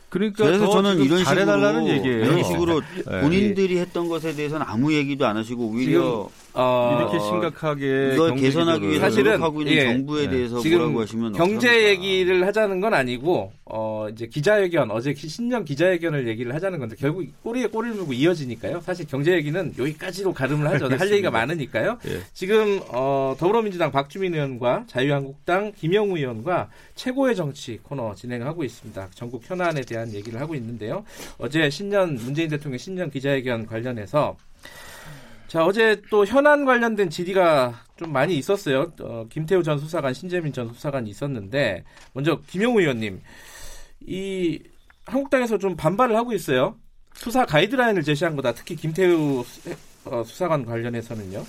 그러니까 0.09 0.45
그래서 0.45 0.65
더 0.65 0.71
저는 0.71 0.91
지금 0.93 1.05
이런 1.05 1.23
잘해달라는 1.23 1.85
식으로 1.85 1.97
얘기예요. 1.97 2.25
이런 2.25 2.43
식으로 2.43 2.81
네. 3.09 3.21
본인들이 3.21 3.77
했던 3.77 4.07
것에 4.07 4.33
대해서는 4.35 4.65
아무 4.67 4.93
얘기도 4.93 5.25
안 5.25 5.35
하시고 5.35 5.67
오히려 5.67 6.29
어, 6.59 6.97
이렇게 6.99 7.19
심각하게 7.19 8.11
이걸 8.13 8.35
개선하기 8.35 8.87
위해서 8.87 8.99
사실은, 9.01 9.31
노력하고 9.33 9.61
있는 9.61 9.73
예. 9.73 9.83
정부에 9.85 10.23
네. 10.23 10.29
대해서 10.31 10.59
지금 10.59 10.77
뭐라고 10.79 11.01
하시면 11.01 11.33
경제 11.33 11.67
어떡합니까? 11.67 11.89
얘기를 11.89 12.47
하자는 12.47 12.81
건 12.81 12.93
아니고 12.93 13.51
어 13.65 14.07
이제 14.11 14.25
기자회견 14.27 14.89
어제 14.91 15.13
기- 15.13 15.27
신년 15.29 15.65
기자회견을 15.65 16.27
얘기를 16.27 16.55
하자는 16.55 16.79
건데 16.79 16.95
결국 16.99 17.25
꼬리에 17.43 17.67
꼬리를 17.67 17.95
물고 17.95 18.13
이어지니까요. 18.13 18.81
사실 18.81 19.05
경제 19.07 19.33
얘기는 19.33 19.73
여기까지로 19.77 20.33
가름을 20.33 20.67
하죠. 20.67 20.89
할. 20.97 21.11
얘기가 21.11 21.29
많으니까요. 21.31 21.99
예. 22.07 22.21
지금 22.33 22.81
어 22.89 23.35
더불어민주당 23.37 23.91
박주민 23.91 24.33
의원과 24.33 24.85
자유한국당 24.87 25.71
김영우 25.73 26.17
의원과 26.17 26.69
최고의 26.95 27.35
정치 27.35 27.77
코너 27.83 28.15
진행하고 28.15 28.63
있습니다. 28.63 29.09
전국 29.13 29.41
현안에 29.45 29.81
대한 29.81 30.11
얘기를 30.13 30.39
하고 30.41 30.55
있는데요. 30.55 31.03
어제 31.37 31.69
신년 31.69 32.15
문재인 32.15 32.49
대통령 32.49 32.77
신년 32.77 33.09
기자회견 33.11 33.67
관련해서 33.67 34.35
자 35.47 35.63
어제 35.65 36.01
또 36.09 36.25
현안 36.25 36.65
관련된 36.65 37.09
질의가 37.09 37.73
좀 37.95 38.11
많이 38.11 38.35
있었어요. 38.37 38.91
어, 39.01 39.25
김태우 39.29 39.63
전 39.63 39.79
수사관, 39.79 40.13
신재민 40.13 40.51
전 40.51 40.73
수사관이 40.73 41.09
있었는데 41.09 41.83
먼저 42.13 42.41
김영우 42.47 42.81
의원님 42.81 43.21
이 44.01 44.59
한국당에서 45.05 45.57
좀 45.57 45.75
반발을 45.77 46.15
하고 46.15 46.33
있어요. 46.33 46.75
수사 47.13 47.45
가이드라인을 47.45 48.03
제시한 48.03 48.35
거다. 48.35 48.53
특히 48.53 48.75
김태우 48.75 49.43
수- 49.43 49.71
어, 50.05 50.23
수사관 50.23 50.65
관련해서는요. 50.65 51.43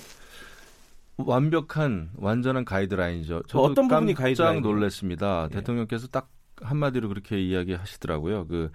완벽한 1.17 2.09
완전한 2.15 2.63
가이드라인이죠. 2.63 3.43
저도 3.47 3.63
어떤 3.65 3.87
부분이 3.89 4.13
깜짝 4.13 4.23
가이드라인이에요? 4.23 4.61
놀랐습니다. 4.65 5.47
예. 5.51 5.55
대통령께서 5.55 6.07
딱 6.07 6.29
한마디로 6.61 7.09
그렇게 7.09 7.39
이야기하시더라고요. 7.41 8.47
그 8.47 8.71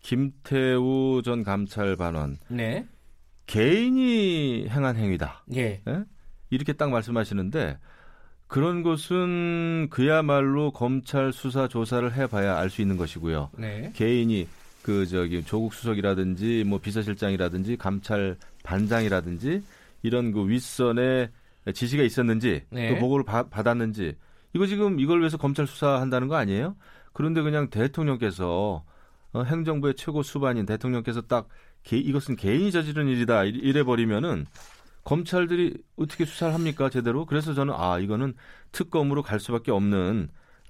김태우 0.00 1.22
전 1.24 1.44
감찰 1.44 1.94
반원 1.96 2.38
네. 2.48 2.84
개인이 3.46 4.68
행한 4.68 4.96
행위다. 4.96 5.44
예. 5.54 5.82
이렇게 6.50 6.72
딱 6.72 6.90
말씀하시는데 6.90 7.78
그런 8.48 8.82
것은 8.82 9.88
그야말로 9.90 10.70
검찰 10.72 11.32
수사 11.32 11.66
조사를 11.68 12.12
해봐야 12.14 12.56
알 12.58 12.70
수 12.70 12.82
있는 12.82 12.96
것이고요. 12.96 13.50
네. 13.58 13.92
개인이 13.94 14.46
그 14.82 15.06
저기 15.06 15.42
조국 15.44 15.74
수석이라든지 15.74 16.64
뭐 16.66 16.78
비서실장이라든지 16.78 17.76
감찰 17.76 18.36
반장이라든지 18.62 19.62
이런 20.02 20.30
그 20.32 20.48
윗선에 20.48 21.30
지시가 21.74 22.04
있었는지 22.04 22.62
네. 22.70 22.90
또 22.90 23.00
보고를 23.00 23.24
바- 23.24 23.48
받았는지 23.48 24.14
이거 24.54 24.66
지금 24.66 25.00
이걸 25.00 25.18
위해서 25.20 25.36
검찰 25.36 25.66
수사한다는 25.66 26.28
거 26.28 26.36
아니에요? 26.36 26.76
그런데 27.12 27.42
그냥 27.42 27.68
대통령께서 27.70 28.84
어, 29.32 29.42
행정부의 29.42 29.94
최고 29.94 30.22
수반인 30.22 30.66
대통령께서 30.66 31.22
딱 31.22 31.48
개- 31.86 31.96
이것은 31.98 32.36
개인이 32.36 32.70
저지른 32.72 33.06
일이다 33.08 33.44
이- 33.44 33.50
이래 33.50 33.82
버리면은 33.84 34.46
검찰들이 35.04 35.74
어떻게 35.96 36.24
수사를 36.24 36.52
합니까 36.52 36.90
제대로? 36.90 37.24
그래서 37.26 37.54
저는 37.54 37.72
아 37.76 37.98
이거는 38.00 38.34
특검으로 38.72 39.22
갈 39.22 39.38
수밖에 39.38 39.70
없는 39.70 40.28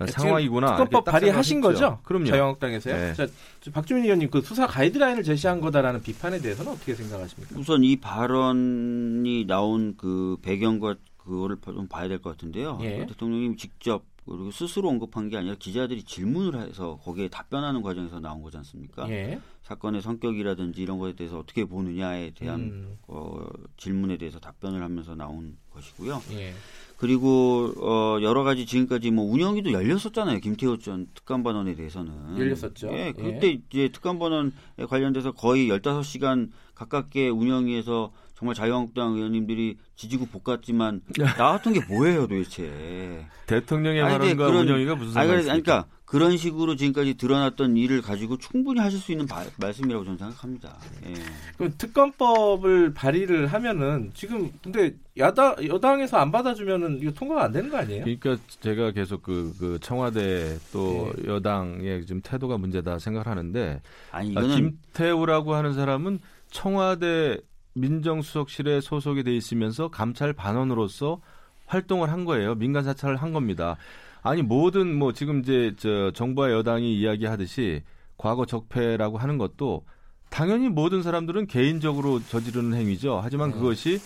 상황이구나. 0.08 0.76
특검법 0.76 1.04
발의하신. 1.06 1.62
거죠? 1.62 2.00
그럼요. 2.04 2.26
자유한국당에서요. 2.26 2.94
네. 2.94 3.14
자, 3.14 3.26
저 3.62 3.70
박주민 3.70 4.04
의원님 4.04 4.28
그 4.28 4.42
수사 4.42 4.66
가이드라인을 4.66 5.22
제시한 5.22 5.62
거다라는 5.62 6.02
비판에 6.02 6.38
대해서는 6.38 6.70
어떻게 6.72 6.94
생각하십니까? 6.94 7.58
우선 7.58 7.82
이 7.82 7.96
발언이 7.96 9.46
나온 9.46 9.96
그 9.96 10.36
배경과 10.42 10.96
그거를 11.16 11.56
좀 11.64 11.88
봐야 11.88 12.08
될 12.08 12.20
것 12.20 12.30
같은데요. 12.32 12.78
예. 12.82 12.98
그 12.98 13.06
대통령님 13.06 13.56
직접 13.56 14.02
그리고 14.26 14.50
스스로 14.50 14.88
언급한 14.88 15.28
게 15.28 15.36
아니라 15.36 15.54
기자들이 15.56 16.02
질문을 16.02 16.60
해서 16.60 16.98
거기에 17.02 17.28
답변하는 17.28 17.80
과정에서 17.80 18.18
나온 18.18 18.42
거지 18.42 18.56
않습니까? 18.56 19.08
예. 19.08 19.40
사건의 19.62 20.02
성격이라든지 20.02 20.82
이런 20.82 20.98
것에 20.98 21.14
대해서 21.14 21.38
어떻게 21.38 21.64
보느냐에 21.64 22.30
대한 22.30 22.60
음, 22.60 22.98
어, 23.06 23.46
질문에 23.76 24.16
대해서 24.16 24.38
답변을 24.38 24.82
하면서 24.82 25.14
나온 25.14 25.56
것이고요. 25.70 26.22
예. 26.32 26.52
그리고 26.96 27.72
어, 27.80 28.18
여러 28.22 28.42
가지 28.42 28.66
지금까지 28.66 29.10
뭐 29.10 29.24
운영위도 29.24 29.72
열렸었잖아요. 29.72 30.40
김태호 30.40 30.78
전 30.78 31.08
특감반원에 31.14 31.74
대해서는 31.74 32.38
열렸었죠. 32.38 32.88
예, 32.92 33.06
예. 33.08 33.12
그때 33.12 33.60
이제 33.70 33.88
특감반원에 33.92 34.50
관련돼서 34.88 35.32
거의 35.32 35.68
15시간 35.68 36.50
가깝게 36.74 37.28
운영위에서 37.28 38.12
정말 38.36 38.54
자유한국당 38.54 39.14
의원님들이 39.14 39.78
지지고 39.96 40.26
볶았지만 40.26 41.00
나왔던 41.38 41.72
게 41.72 41.80
뭐예요, 41.88 42.26
도대체? 42.28 43.24
대통령의 43.46 44.02
아니, 44.02 44.12
발언과 44.18 44.46
그런- 44.46 44.66
운영이가 44.68 44.94
무슨 44.94 45.08
아니, 45.08 45.14
상관이 45.14 45.28
그러니까, 45.28 45.52
있습니까? 45.52 45.72
그러니까 45.72 45.96
그런 46.04 46.36
식으로 46.36 46.76
지금까지 46.76 47.14
드러났던 47.14 47.76
일을 47.78 48.02
가지고 48.02 48.36
충분히 48.36 48.78
하실 48.80 49.00
수 49.00 49.10
있는 49.10 49.26
바- 49.26 49.42
말씀이라고 49.56 50.04
저는 50.04 50.18
생각합니다. 50.18 50.76
예. 51.06 51.14
그럼 51.56 51.72
특검법을 51.78 52.92
발의를 52.92 53.46
하면은 53.48 54.10
지금 54.14 54.50
근데 54.62 54.94
야당 55.18 55.56
여당에서 55.66 56.18
안 56.18 56.30
받아주면은 56.30 56.98
이거 57.00 57.10
통과가 57.12 57.44
안 57.44 57.52
되는 57.52 57.70
거 57.70 57.78
아니에요? 57.78 58.04
그러니까 58.04 58.36
제가 58.60 58.90
계속 58.92 59.22
그, 59.22 59.52
그 59.58 59.78
청와대 59.80 60.58
또 60.72 61.10
예. 61.24 61.28
여당의 61.28 62.04
지금 62.06 62.20
태도가 62.22 62.58
문제다 62.58 62.98
생각을 62.98 63.26
하는데 63.26 63.80
아니 64.12 64.28
아, 64.28 64.30
이거는 64.42 64.56
김태우라고 64.56 65.54
하는 65.54 65.72
사람은 65.72 66.20
청와대 66.50 67.38
민정수석실에 67.76 68.80
소속이 68.80 69.22
돼 69.22 69.36
있으면서 69.36 69.88
감찰 69.88 70.32
반원으로서 70.32 71.20
활동을 71.66 72.10
한 72.10 72.24
거예요. 72.24 72.54
민간 72.54 72.84
사찰을 72.84 73.16
한 73.16 73.32
겁니다. 73.32 73.76
아니 74.22 74.42
모든 74.42 74.96
뭐 74.96 75.12
지금 75.12 75.40
이제 75.40 75.74
저 75.76 76.10
정부와 76.12 76.50
여당이 76.52 76.98
이야기하듯이 76.98 77.82
과거 78.16 78.46
적폐라고 78.46 79.18
하는 79.18 79.38
것도 79.38 79.84
당연히 80.30 80.68
모든 80.68 81.02
사람들은 81.02 81.46
개인적으로 81.46 82.20
저지르는 82.20 82.76
행위죠. 82.76 83.20
하지만 83.22 83.50
네. 83.50 83.56
그것이 83.56 84.00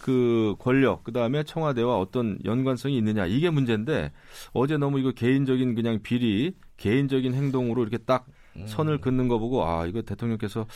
그 0.00 0.54
권력 0.58 1.04
그 1.04 1.12
다음에 1.12 1.42
청와대와 1.42 1.98
어떤 1.98 2.38
연관성이 2.44 2.96
있느냐 2.98 3.26
이게 3.26 3.50
문제인데 3.50 4.12
어제 4.52 4.76
너무 4.76 5.00
이거 5.00 5.10
개인적인 5.10 5.74
그냥 5.74 6.00
비리 6.02 6.54
개인적인 6.76 7.34
행동으로 7.34 7.82
이렇게 7.82 7.98
딱 7.98 8.26
음. 8.56 8.66
선을 8.66 8.98
긋는 8.98 9.28
거 9.28 9.38
보고 9.38 9.66
아 9.66 9.86
이거 9.86 10.02
대통령께서 10.02 10.66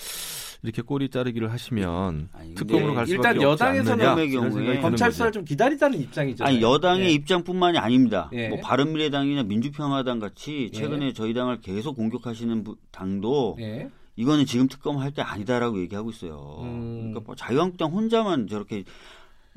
이렇게 0.63 0.83
꼬리 0.83 1.09
자르기를 1.09 1.51
하시면 1.53 2.29
아니, 2.33 2.55
특검으로 2.55 2.95
갈 2.95 3.07
수밖에 3.07 3.29
일단 3.31 3.43
여당에서는 3.43 4.07
않느냐 4.07 4.31
경우에 4.31 4.81
검찰. 4.81 5.11
수사를 5.11 5.33
좀 5.33 5.45
기다리다는 5.45 5.99
입장이잖아요. 6.01 6.55
아니 6.55 6.63
여당의 6.63 7.07
예. 7.07 7.11
입장뿐만이 7.13 7.79
아닙니다. 7.79 8.29
예. 8.35 8.49
뭐 8.49 8.59
바른미래당이나 8.61 9.45
민주평화당 9.45 10.19
같이 10.19 10.71
예. 10.73 10.79
최근에 10.79 11.13
저희 11.15 11.33
당을 11.33 11.61
계속 11.63 11.97
공격하시는 11.97 12.63
부- 12.65 12.77
당도 12.93 13.57
예. 13.61 13.89
이거는 14.17 14.45
지금 14.45 14.69
특검할 14.69 15.13
게 15.13 15.23
아니다라고 15.23 15.81
얘기하고 15.81 16.11
있어요. 16.11 16.59
음. 16.61 16.97
그러니까 17.11 17.21
뭐 17.25 17.35
자유한국당 17.35 17.93
혼자만 17.93 18.49
저렇게 18.49 18.85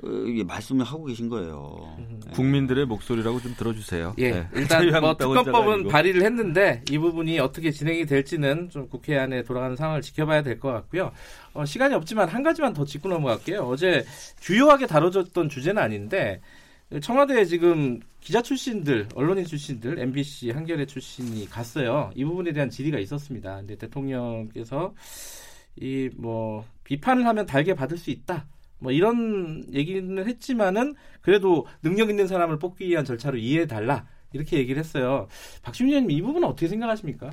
말씀을 0.01 0.86
하고 0.86 1.06
계신 1.06 1.29
거예요. 1.29 1.95
음. 1.99 2.19
네. 2.25 2.32
국민들의 2.34 2.86
목소리라고 2.88 3.39
좀 3.39 3.53
들어주세요. 3.56 4.15
예, 4.17 4.32
네. 4.32 4.47
일단 4.53 4.86
뭐 5.01 5.15
특검법은. 5.15 5.88
발의를 5.88 6.23
했는데 6.23 6.82
이 6.89 6.97
부분이 6.97 7.39
어떻게 7.39 7.71
진행이 7.71 8.06
될지는 8.06 8.69
좀 8.69 8.88
국회 8.89 9.17
안에 9.17 9.43
돌아가는 9.43 9.75
상황을 9.75 10.01
지켜봐야 10.01 10.41
될 10.41 10.60
것 10.60 10.71
같고요. 10.71 11.12
어, 11.53 11.65
시간이 11.65 11.93
없지만 11.93 12.27
한 12.29 12.41
가지만 12.43 12.73
더 12.73 12.86
짚고 12.86 13.08
넘어갈게요. 13.10 13.62
어제 13.62 14.03
주요하게 14.39 14.88
다뤄졌던 14.88 15.49
주제는 15.49 15.82
아닌데 15.82 16.41
청와대에 17.01 17.45
지금 17.45 17.99
기자 18.19 18.41
출신들, 18.41 19.10
언론인 19.15 19.45
출신들, 19.45 19.99
MBC, 19.99 20.51
한겨레 20.51 20.86
출신이 20.86 21.47
갔어요. 21.49 22.12
이 22.15 22.23
부분에 22.23 22.51
대한 22.53 22.69
질의가 22.69 22.97
있었습니다. 22.99 23.58
근데 23.58 23.75
대통령께서 23.77 24.93
이 25.75 26.10
뭐 26.17 26.65
비판을 26.84 27.25
하면 27.25 27.45
달게 27.45 27.73
받을 27.73 27.97
수 27.97 28.12
있다. 28.12 28.45
뭐 28.84 28.91
이런 28.91 29.63
얘기는 29.74 30.28
했지만은 30.28 30.93
그래도 31.22 31.65
능력 31.82 32.10
있는 32.10 32.28
사람을 32.28 32.60
뽑기 32.60 32.88
위한 32.88 33.06
절차로 33.06 33.38
이해해 33.38 33.65
달라. 33.65 34.06
이렇게 34.34 34.58
얘기를 34.58 34.80
했어요. 34.80 35.28
박시민 35.62 35.93
의원님 35.93 36.12
이 36.12 36.22
부분은 36.22 36.48
어떻게 36.48 36.67
생각하십니까? 36.67 37.32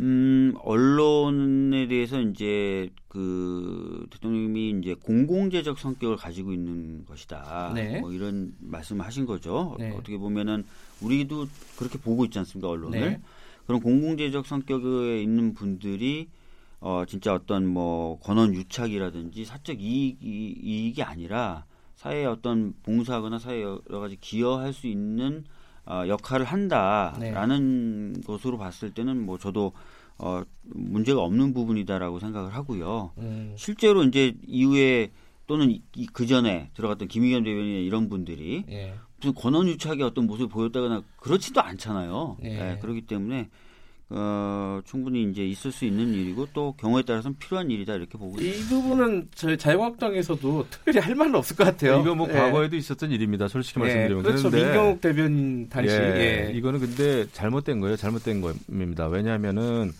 음, 0.00 0.54
언론에 0.62 1.86
대해서 1.86 2.20
이제 2.20 2.90
그 3.06 4.06
대통령이 4.10 4.80
이제 4.80 4.94
공공재적 4.94 5.78
성격을 5.78 6.16
가지고 6.16 6.52
있는 6.52 7.04
것이다. 7.04 7.72
네. 7.74 8.00
뭐 8.00 8.12
이런 8.12 8.54
말씀을 8.58 9.04
하신 9.06 9.26
거죠. 9.26 9.76
네. 9.78 9.92
어떻게 9.92 10.18
보면은 10.18 10.64
우리도 11.00 11.46
그렇게 11.76 11.98
보고 11.98 12.24
있지 12.24 12.38
않습니까 12.40 12.68
언론을? 12.68 13.00
네. 13.00 13.20
그런 13.66 13.80
공공재적 13.80 14.46
성격에 14.46 15.22
있는 15.22 15.54
분들이 15.54 16.28
어 16.86 17.06
진짜 17.06 17.32
어떤 17.32 17.66
뭐 17.66 18.18
권한 18.18 18.54
유착이라든지 18.54 19.46
사적 19.46 19.80
이익이, 19.80 20.58
이익이 20.62 21.02
아니라 21.02 21.64
사회에 21.96 22.26
어떤 22.26 22.74
봉사하거나 22.82 23.38
사회에 23.38 23.62
여러 23.62 24.00
가지 24.00 24.18
기여할 24.20 24.74
수 24.74 24.86
있는 24.86 25.44
어, 25.86 26.04
역할을 26.06 26.44
한다라는 26.44 28.16
것으로 28.26 28.58
봤을 28.58 28.92
때는 28.92 29.24
뭐 29.24 29.38
저도 29.38 29.72
어, 30.18 30.42
문제가 30.62 31.22
없는 31.22 31.54
부분이다라고 31.54 32.18
생각을 32.18 32.52
하고요. 32.52 33.12
음, 33.16 33.54
실제로 33.56 34.04
이제 34.04 34.34
이후에 34.46 35.10
또는 35.46 35.70
이, 35.70 36.06
그 36.12 36.26
전에 36.26 36.68
들어갔던 36.74 37.08
김의겸 37.08 37.44
대변인 37.44 37.82
이런 37.82 38.10
분들이 38.10 38.62
예. 38.68 38.92
무슨 39.16 39.34
권한 39.34 39.66
유착의 39.68 40.02
어떤 40.02 40.26
모습을 40.26 40.48
보였다거나 40.48 41.02
그렇지도 41.16 41.62
않잖아요. 41.62 42.36
예. 42.44 42.72
예, 42.72 42.78
그렇기 42.78 43.02
때문에 43.06 43.48
어, 44.10 44.80
충분히 44.84 45.24
이제 45.30 45.44
있을 45.44 45.72
수 45.72 45.84
있는 45.84 46.12
일이고 46.12 46.48
또 46.52 46.74
경우에 46.76 47.02
따라서는 47.02 47.38
필요한 47.38 47.70
일이다 47.70 47.94
이렇게 47.94 48.18
보고 48.18 48.40
이 48.40 48.48
있습니다. 48.48 48.68
부분은 48.68 49.28
저희 49.34 49.56
자유한국당에서도 49.56 50.66
특별히 50.70 50.98
할 51.00 51.14
말은 51.14 51.34
없을 51.34 51.56
것 51.56 51.64
같아요. 51.64 52.00
이거 52.00 52.14
뭐 52.14 52.28
예. 52.28 52.34
과거에도 52.34 52.76
있었던 52.76 53.10
일입니다. 53.10 53.48
솔직히 53.48 53.80
예, 53.80 53.84
말씀드리면 53.84 54.22
그렇죠. 54.22 54.50
그런데 54.50 54.66
민경욱 54.66 55.00
대변인 55.00 55.68
당시 55.68 55.94
예, 55.94 56.50
예. 56.50 56.52
이거는 56.54 56.80
근데 56.80 57.26
잘못된 57.32 57.80
거예요. 57.80 57.96
잘못된 57.96 58.40
겁니다. 58.40 59.08
왜냐하면은 59.08 59.90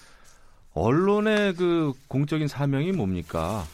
언론의 0.74 1.54
그 1.54 1.92
공적인 2.08 2.46
사명이 2.46 2.92
뭡니까? 2.92 3.64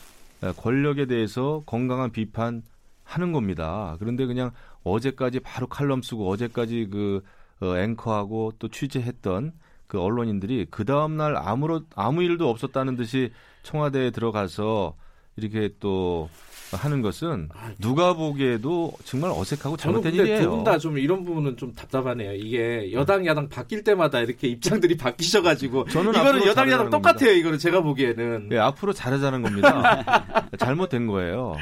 예, 0.45 0.53
권력에 0.57 1.07
대해서 1.07 1.63
건강한 1.67 2.13
비판 2.13 2.63
하는 3.03 3.33
겁니다. 3.33 3.97
그런데 3.99 4.27
그냥 4.27 4.53
어제까지 4.85 5.41
바로 5.41 5.67
칼럼 5.67 6.03
쓰고 6.03 6.31
어제까지 6.31 6.89
그 6.91 7.23
어, 7.61 7.77
앵커하고 7.77 8.53
또 8.59 8.69
취재했던 8.69 9.53
그 9.91 10.01
언론인들이 10.01 10.69
그 10.71 10.85
다음 10.85 11.17
날 11.17 11.37
아무런 11.37 11.85
아무 11.97 12.23
일도 12.23 12.49
없었다는 12.49 12.95
듯이 12.95 13.33
청와대에 13.65 14.11
들어가서 14.13 14.95
이렇게 15.37 15.71
또 15.81 16.31
하는 16.73 17.03
것은 17.03 17.49
누가 17.81 18.15
보기에도 18.15 18.93
정말 19.05 19.33
어색하고 19.33 19.77
잘못된 19.77 20.15
일이에요. 20.15 20.43
두 20.43 20.51
분 20.51 20.63
다 20.63 20.79
좀 20.79 20.97
이런 20.99 21.25
부분은 21.25 21.57
좀 21.57 21.75
답답하네요. 21.75 22.33
이게 22.35 22.93
여당 22.93 23.27
야당 23.27 23.49
바뀔 23.49 23.83
때마다 23.83 24.21
이렇게 24.21 24.47
입장들이 24.47 24.97
바뀌셔가지고 24.97 25.87
저는 25.89 26.13
이거는 26.15 26.47
여당 26.47 26.71
야당 26.71 26.89
똑같아요. 26.89 27.33
이거는 27.33 27.59
제가 27.59 27.81
보기에는 27.83 28.51
예, 28.53 28.59
앞으로 28.59 28.93
잘하자는 28.93 29.43
겁니다. 29.43 30.47
잘못된 30.59 31.09
거예요. 31.09 31.57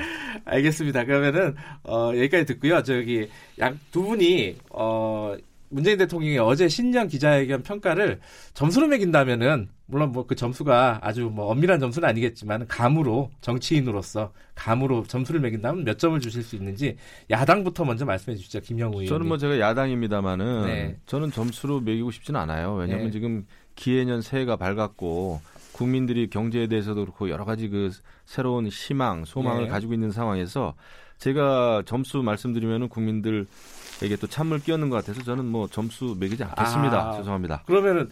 알겠습니다. 0.44 1.04
그러면은 1.04 1.54
어, 1.84 2.10
여기까지 2.14 2.44
듣고요. 2.44 2.82
저기 2.82 3.28
양 3.58 3.78
두 3.90 4.02
분이 4.02 4.56
어, 4.68 5.34
문재인 5.70 5.98
대통령이 5.98 6.38
어제 6.38 6.68
신년 6.68 7.08
기자회견 7.08 7.62
평가를 7.62 8.20
점수로 8.54 8.86
매긴다면은 8.88 9.68
물론 9.86 10.12
뭐 10.12 10.26
그 10.26 10.34
점수가 10.34 11.00
아주 11.02 11.30
뭐 11.32 11.46
엄밀한 11.46 11.80
점수는 11.80 12.06
아니겠지만 12.06 12.66
감으로 12.68 13.30
정치인으로서 13.40 14.32
감으로 14.54 15.04
점수를 15.04 15.40
매긴다면 15.40 15.84
몇 15.84 15.98
점을 15.98 16.18
주실 16.20 16.42
수 16.42 16.56
있는지 16.56 16.96
야당부터 17.30 17.84
먼저 17.84 18.04
말씀해 18.04 18.36
주시죠. 18.36 18.60
김영우 18.60 18.92
의원님. 18.92 19.08
저는 19.08 19.26
뭐 19.26 19.38
제가 19.38 19.58
야당입니다만은 19.58 20.66
네. 20.66 20.96
저는 21.06 21.30
점수로 21.32 21.80
매기고 21.80 22.10
싶지는 22.10 22.38
않아요. 22.40 22.74
왜냐하면 22.74 23.06
네. 23.06 23.10
지금 23.10 23.46
기해년 23.76 24.20
새해가 24.20 24.56
밝았고 24.56 25.40
국민들이 25.72 26.28
경제에 26.28 26.66
대해서도 26.66 27.02
그렇고 27.02 27.30
여러 27.30 27.44
가지 27.44 27.68
그 27.68 27.90
새로운 28.26 28.66
희망, 28.66 29.24
소망을 29.24 29.64
네. 29.64 29.68
가지고 29.68 29.94
있는 29.94 30.10
상황에서 30.10 30.74
제가 31.18 31.82
점수 31.86 32.22
말씀드리면은 32.22 32.88
국민들에게 32.88 34.16
또 34.20 34.26
찬물 34.26 34.60
끼얹는 34.60 34.88
것 34.90 34.96
같아서 34.96 35.22
저는 35.22 35.44
뭐 35.46 35.68
점수 35.68 36.16
매기지 36.18 36.44
않겠습니다. 36.44 37.10
아. 37.10 37.16
죄송합니다. 37.16 37.62
그러면은 37.66 38.08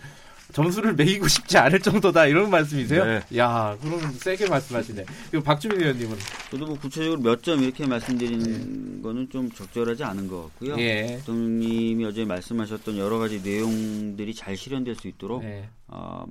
점수를 0.53 0.95
매기고 0.95 1.27
싶지 1.27 1.59
않을 1.59 1.81
정도다 1.81 2.27
이런 2.27 2.51
말씀이세요? 2.51 3.05
네. 3.05 3.21
야, 3.37 3.77
그러면 3.83 4.13
세게 4.13 4.49
말씀하시네. 4.49 5.05
그리고 5.31 5.45
박주민 5.45 5.81
의원님은 5.81 6.17
저도 6.53 6.67
뭐 6.67 6.79
구체적으로 6.79 7.21
몇 7.21 7.43
점 7.43 7.63
이렇게 7.63 7.85
말씀드리는 7.87 9.03
거는 9.03 9.29
좀 9.31 9.51
적절하지 9.51 10.05
않은 10.05 10.29
것 10.29 10.45
같고요. 10.45 10.77
예. 10.79 11.17
대통령님이 11.19 12.05
어제 12.05 12.25
말씀하셨던 12.25 12.97
여러 12.97 13.19
가지 13.19 13.41
내용들이 13.43 14.35
잘 14.35 14.57
실현될 14.57 14.95
수 14.95 15.09
있도록 15.09 15.43
네. 15.43 15.69
어, 15.89 16.25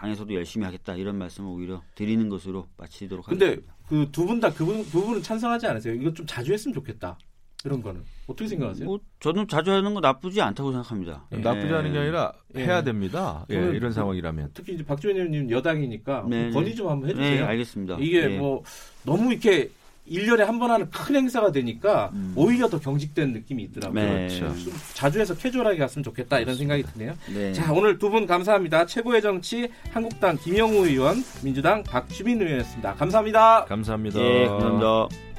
당에서도 0.00 0.32
열심히 0.34 0.64
하겠다 0.64 0.94
이런 0.94 1.16
말씀을 1.18 1.50
오히려 1.50 1.82
드리는 1.94 2.28
것으로 2.28 2.66
마치도록 2.78 3.26
근데 3.26 3.44
하겠습니다. 3.46 3.74
그두 3.88 4.26
분 4.26 4.40
다 4.40 4.52
그분 4.52 4.82
두 4.84 5.04
분은 5.04 5.22
찬성하지 5.22 5.66
않으세요? 5.66 5.94
이거 5.94 6.12
좀 6.12 6.26
자주 6.26 6.52
했으면 6.52 6.74
좋겠다. 6.74 7.18
이런 7.64 7.82
거는 7.82 8.02
어떻게 8.26 8.48
생각하세요? 8.48 8.86
뭐 8.86 8.98
저는 9.18 9.46
자주 9.46 9.70
하는 9.70 9.92
거 9.92 10.00
나쁘지 10.00 10.40
않다고 10.40 10.72
생각합니다. 10.72 11.26
예. 11.32 11.36
나쁘지 11.36 11.74
않은 11.74 11.92
게 11.92 11.98
아니라 11.98 12.32
예. 12.56 12.64
해야 12.64 12.82
됩니다. 12.82 13.44
예, 13.50 13.56
이런 13.56 13.92
상황이라면. 13.92 14.52
특히 14.54 14.74
이제 14.74 14.82
박주민 14.84 15.16
의원님 15.18 15.50
여당이니까 15.50 16.24
네, 16.30 16.44
좀 16.44 16.52
건의 16.52 16.74
좀 16.74 16.88
한번 16.88 17.08
네, 17.14 17.14
해주세요. 17.22 17.46
알겠습니다. 17.46 17.96
이게 18.00 18.22
예. 18.22 18.38
뭐 18.38 18.62
너무 19.04 19.30
이렇게 19.30 19.70
1년에 20.08 20.38
한 20.44 20.58
번 20.58 20.70
하는 20.70 20.90
큰 20.90 21.14
행사가 21.16 21.52
되니까 21.52 22.10
음. 22.12 22.32
오히려 22.36 22.68
더 22.68 22.78
경직된 22.80 23.32
느낌이 23.32 23.62
있더라고요. 23.64 24.02
네. 24.02 24.28
그렇죠. 24.28 24.58
좀 24.64 24.72
자주 24.94 25.20
해서 25.20 25.34
캐주얼하게 25.36 25.78
갔으면 25.78 26.02
좋겠다 26.02 26.38
이런 26.40 26.56
생각이 26.56 26.82
드네요. 26.84 27.14
네. 27.32 27.52
자 27.52 27.72
오늘 27.72 27.98
두 27.98 28.10
분 28.10 28.26
감사합니다. 28.26 28.86
최고의 28.86 29.22
정치 29.22 29.68
한국당 29.92 30.36
김영우 30.36 30.86
의원, 30.86 31.22
민주당 31.42 31.82
박주민 31.84 32.40
의원이었습니다. 32.42 32.94
감사합니다. 32.94 33.64
감사합니다. 33.66 34.20
예, 34.20 34.46
감사합니다. 34.46 35.29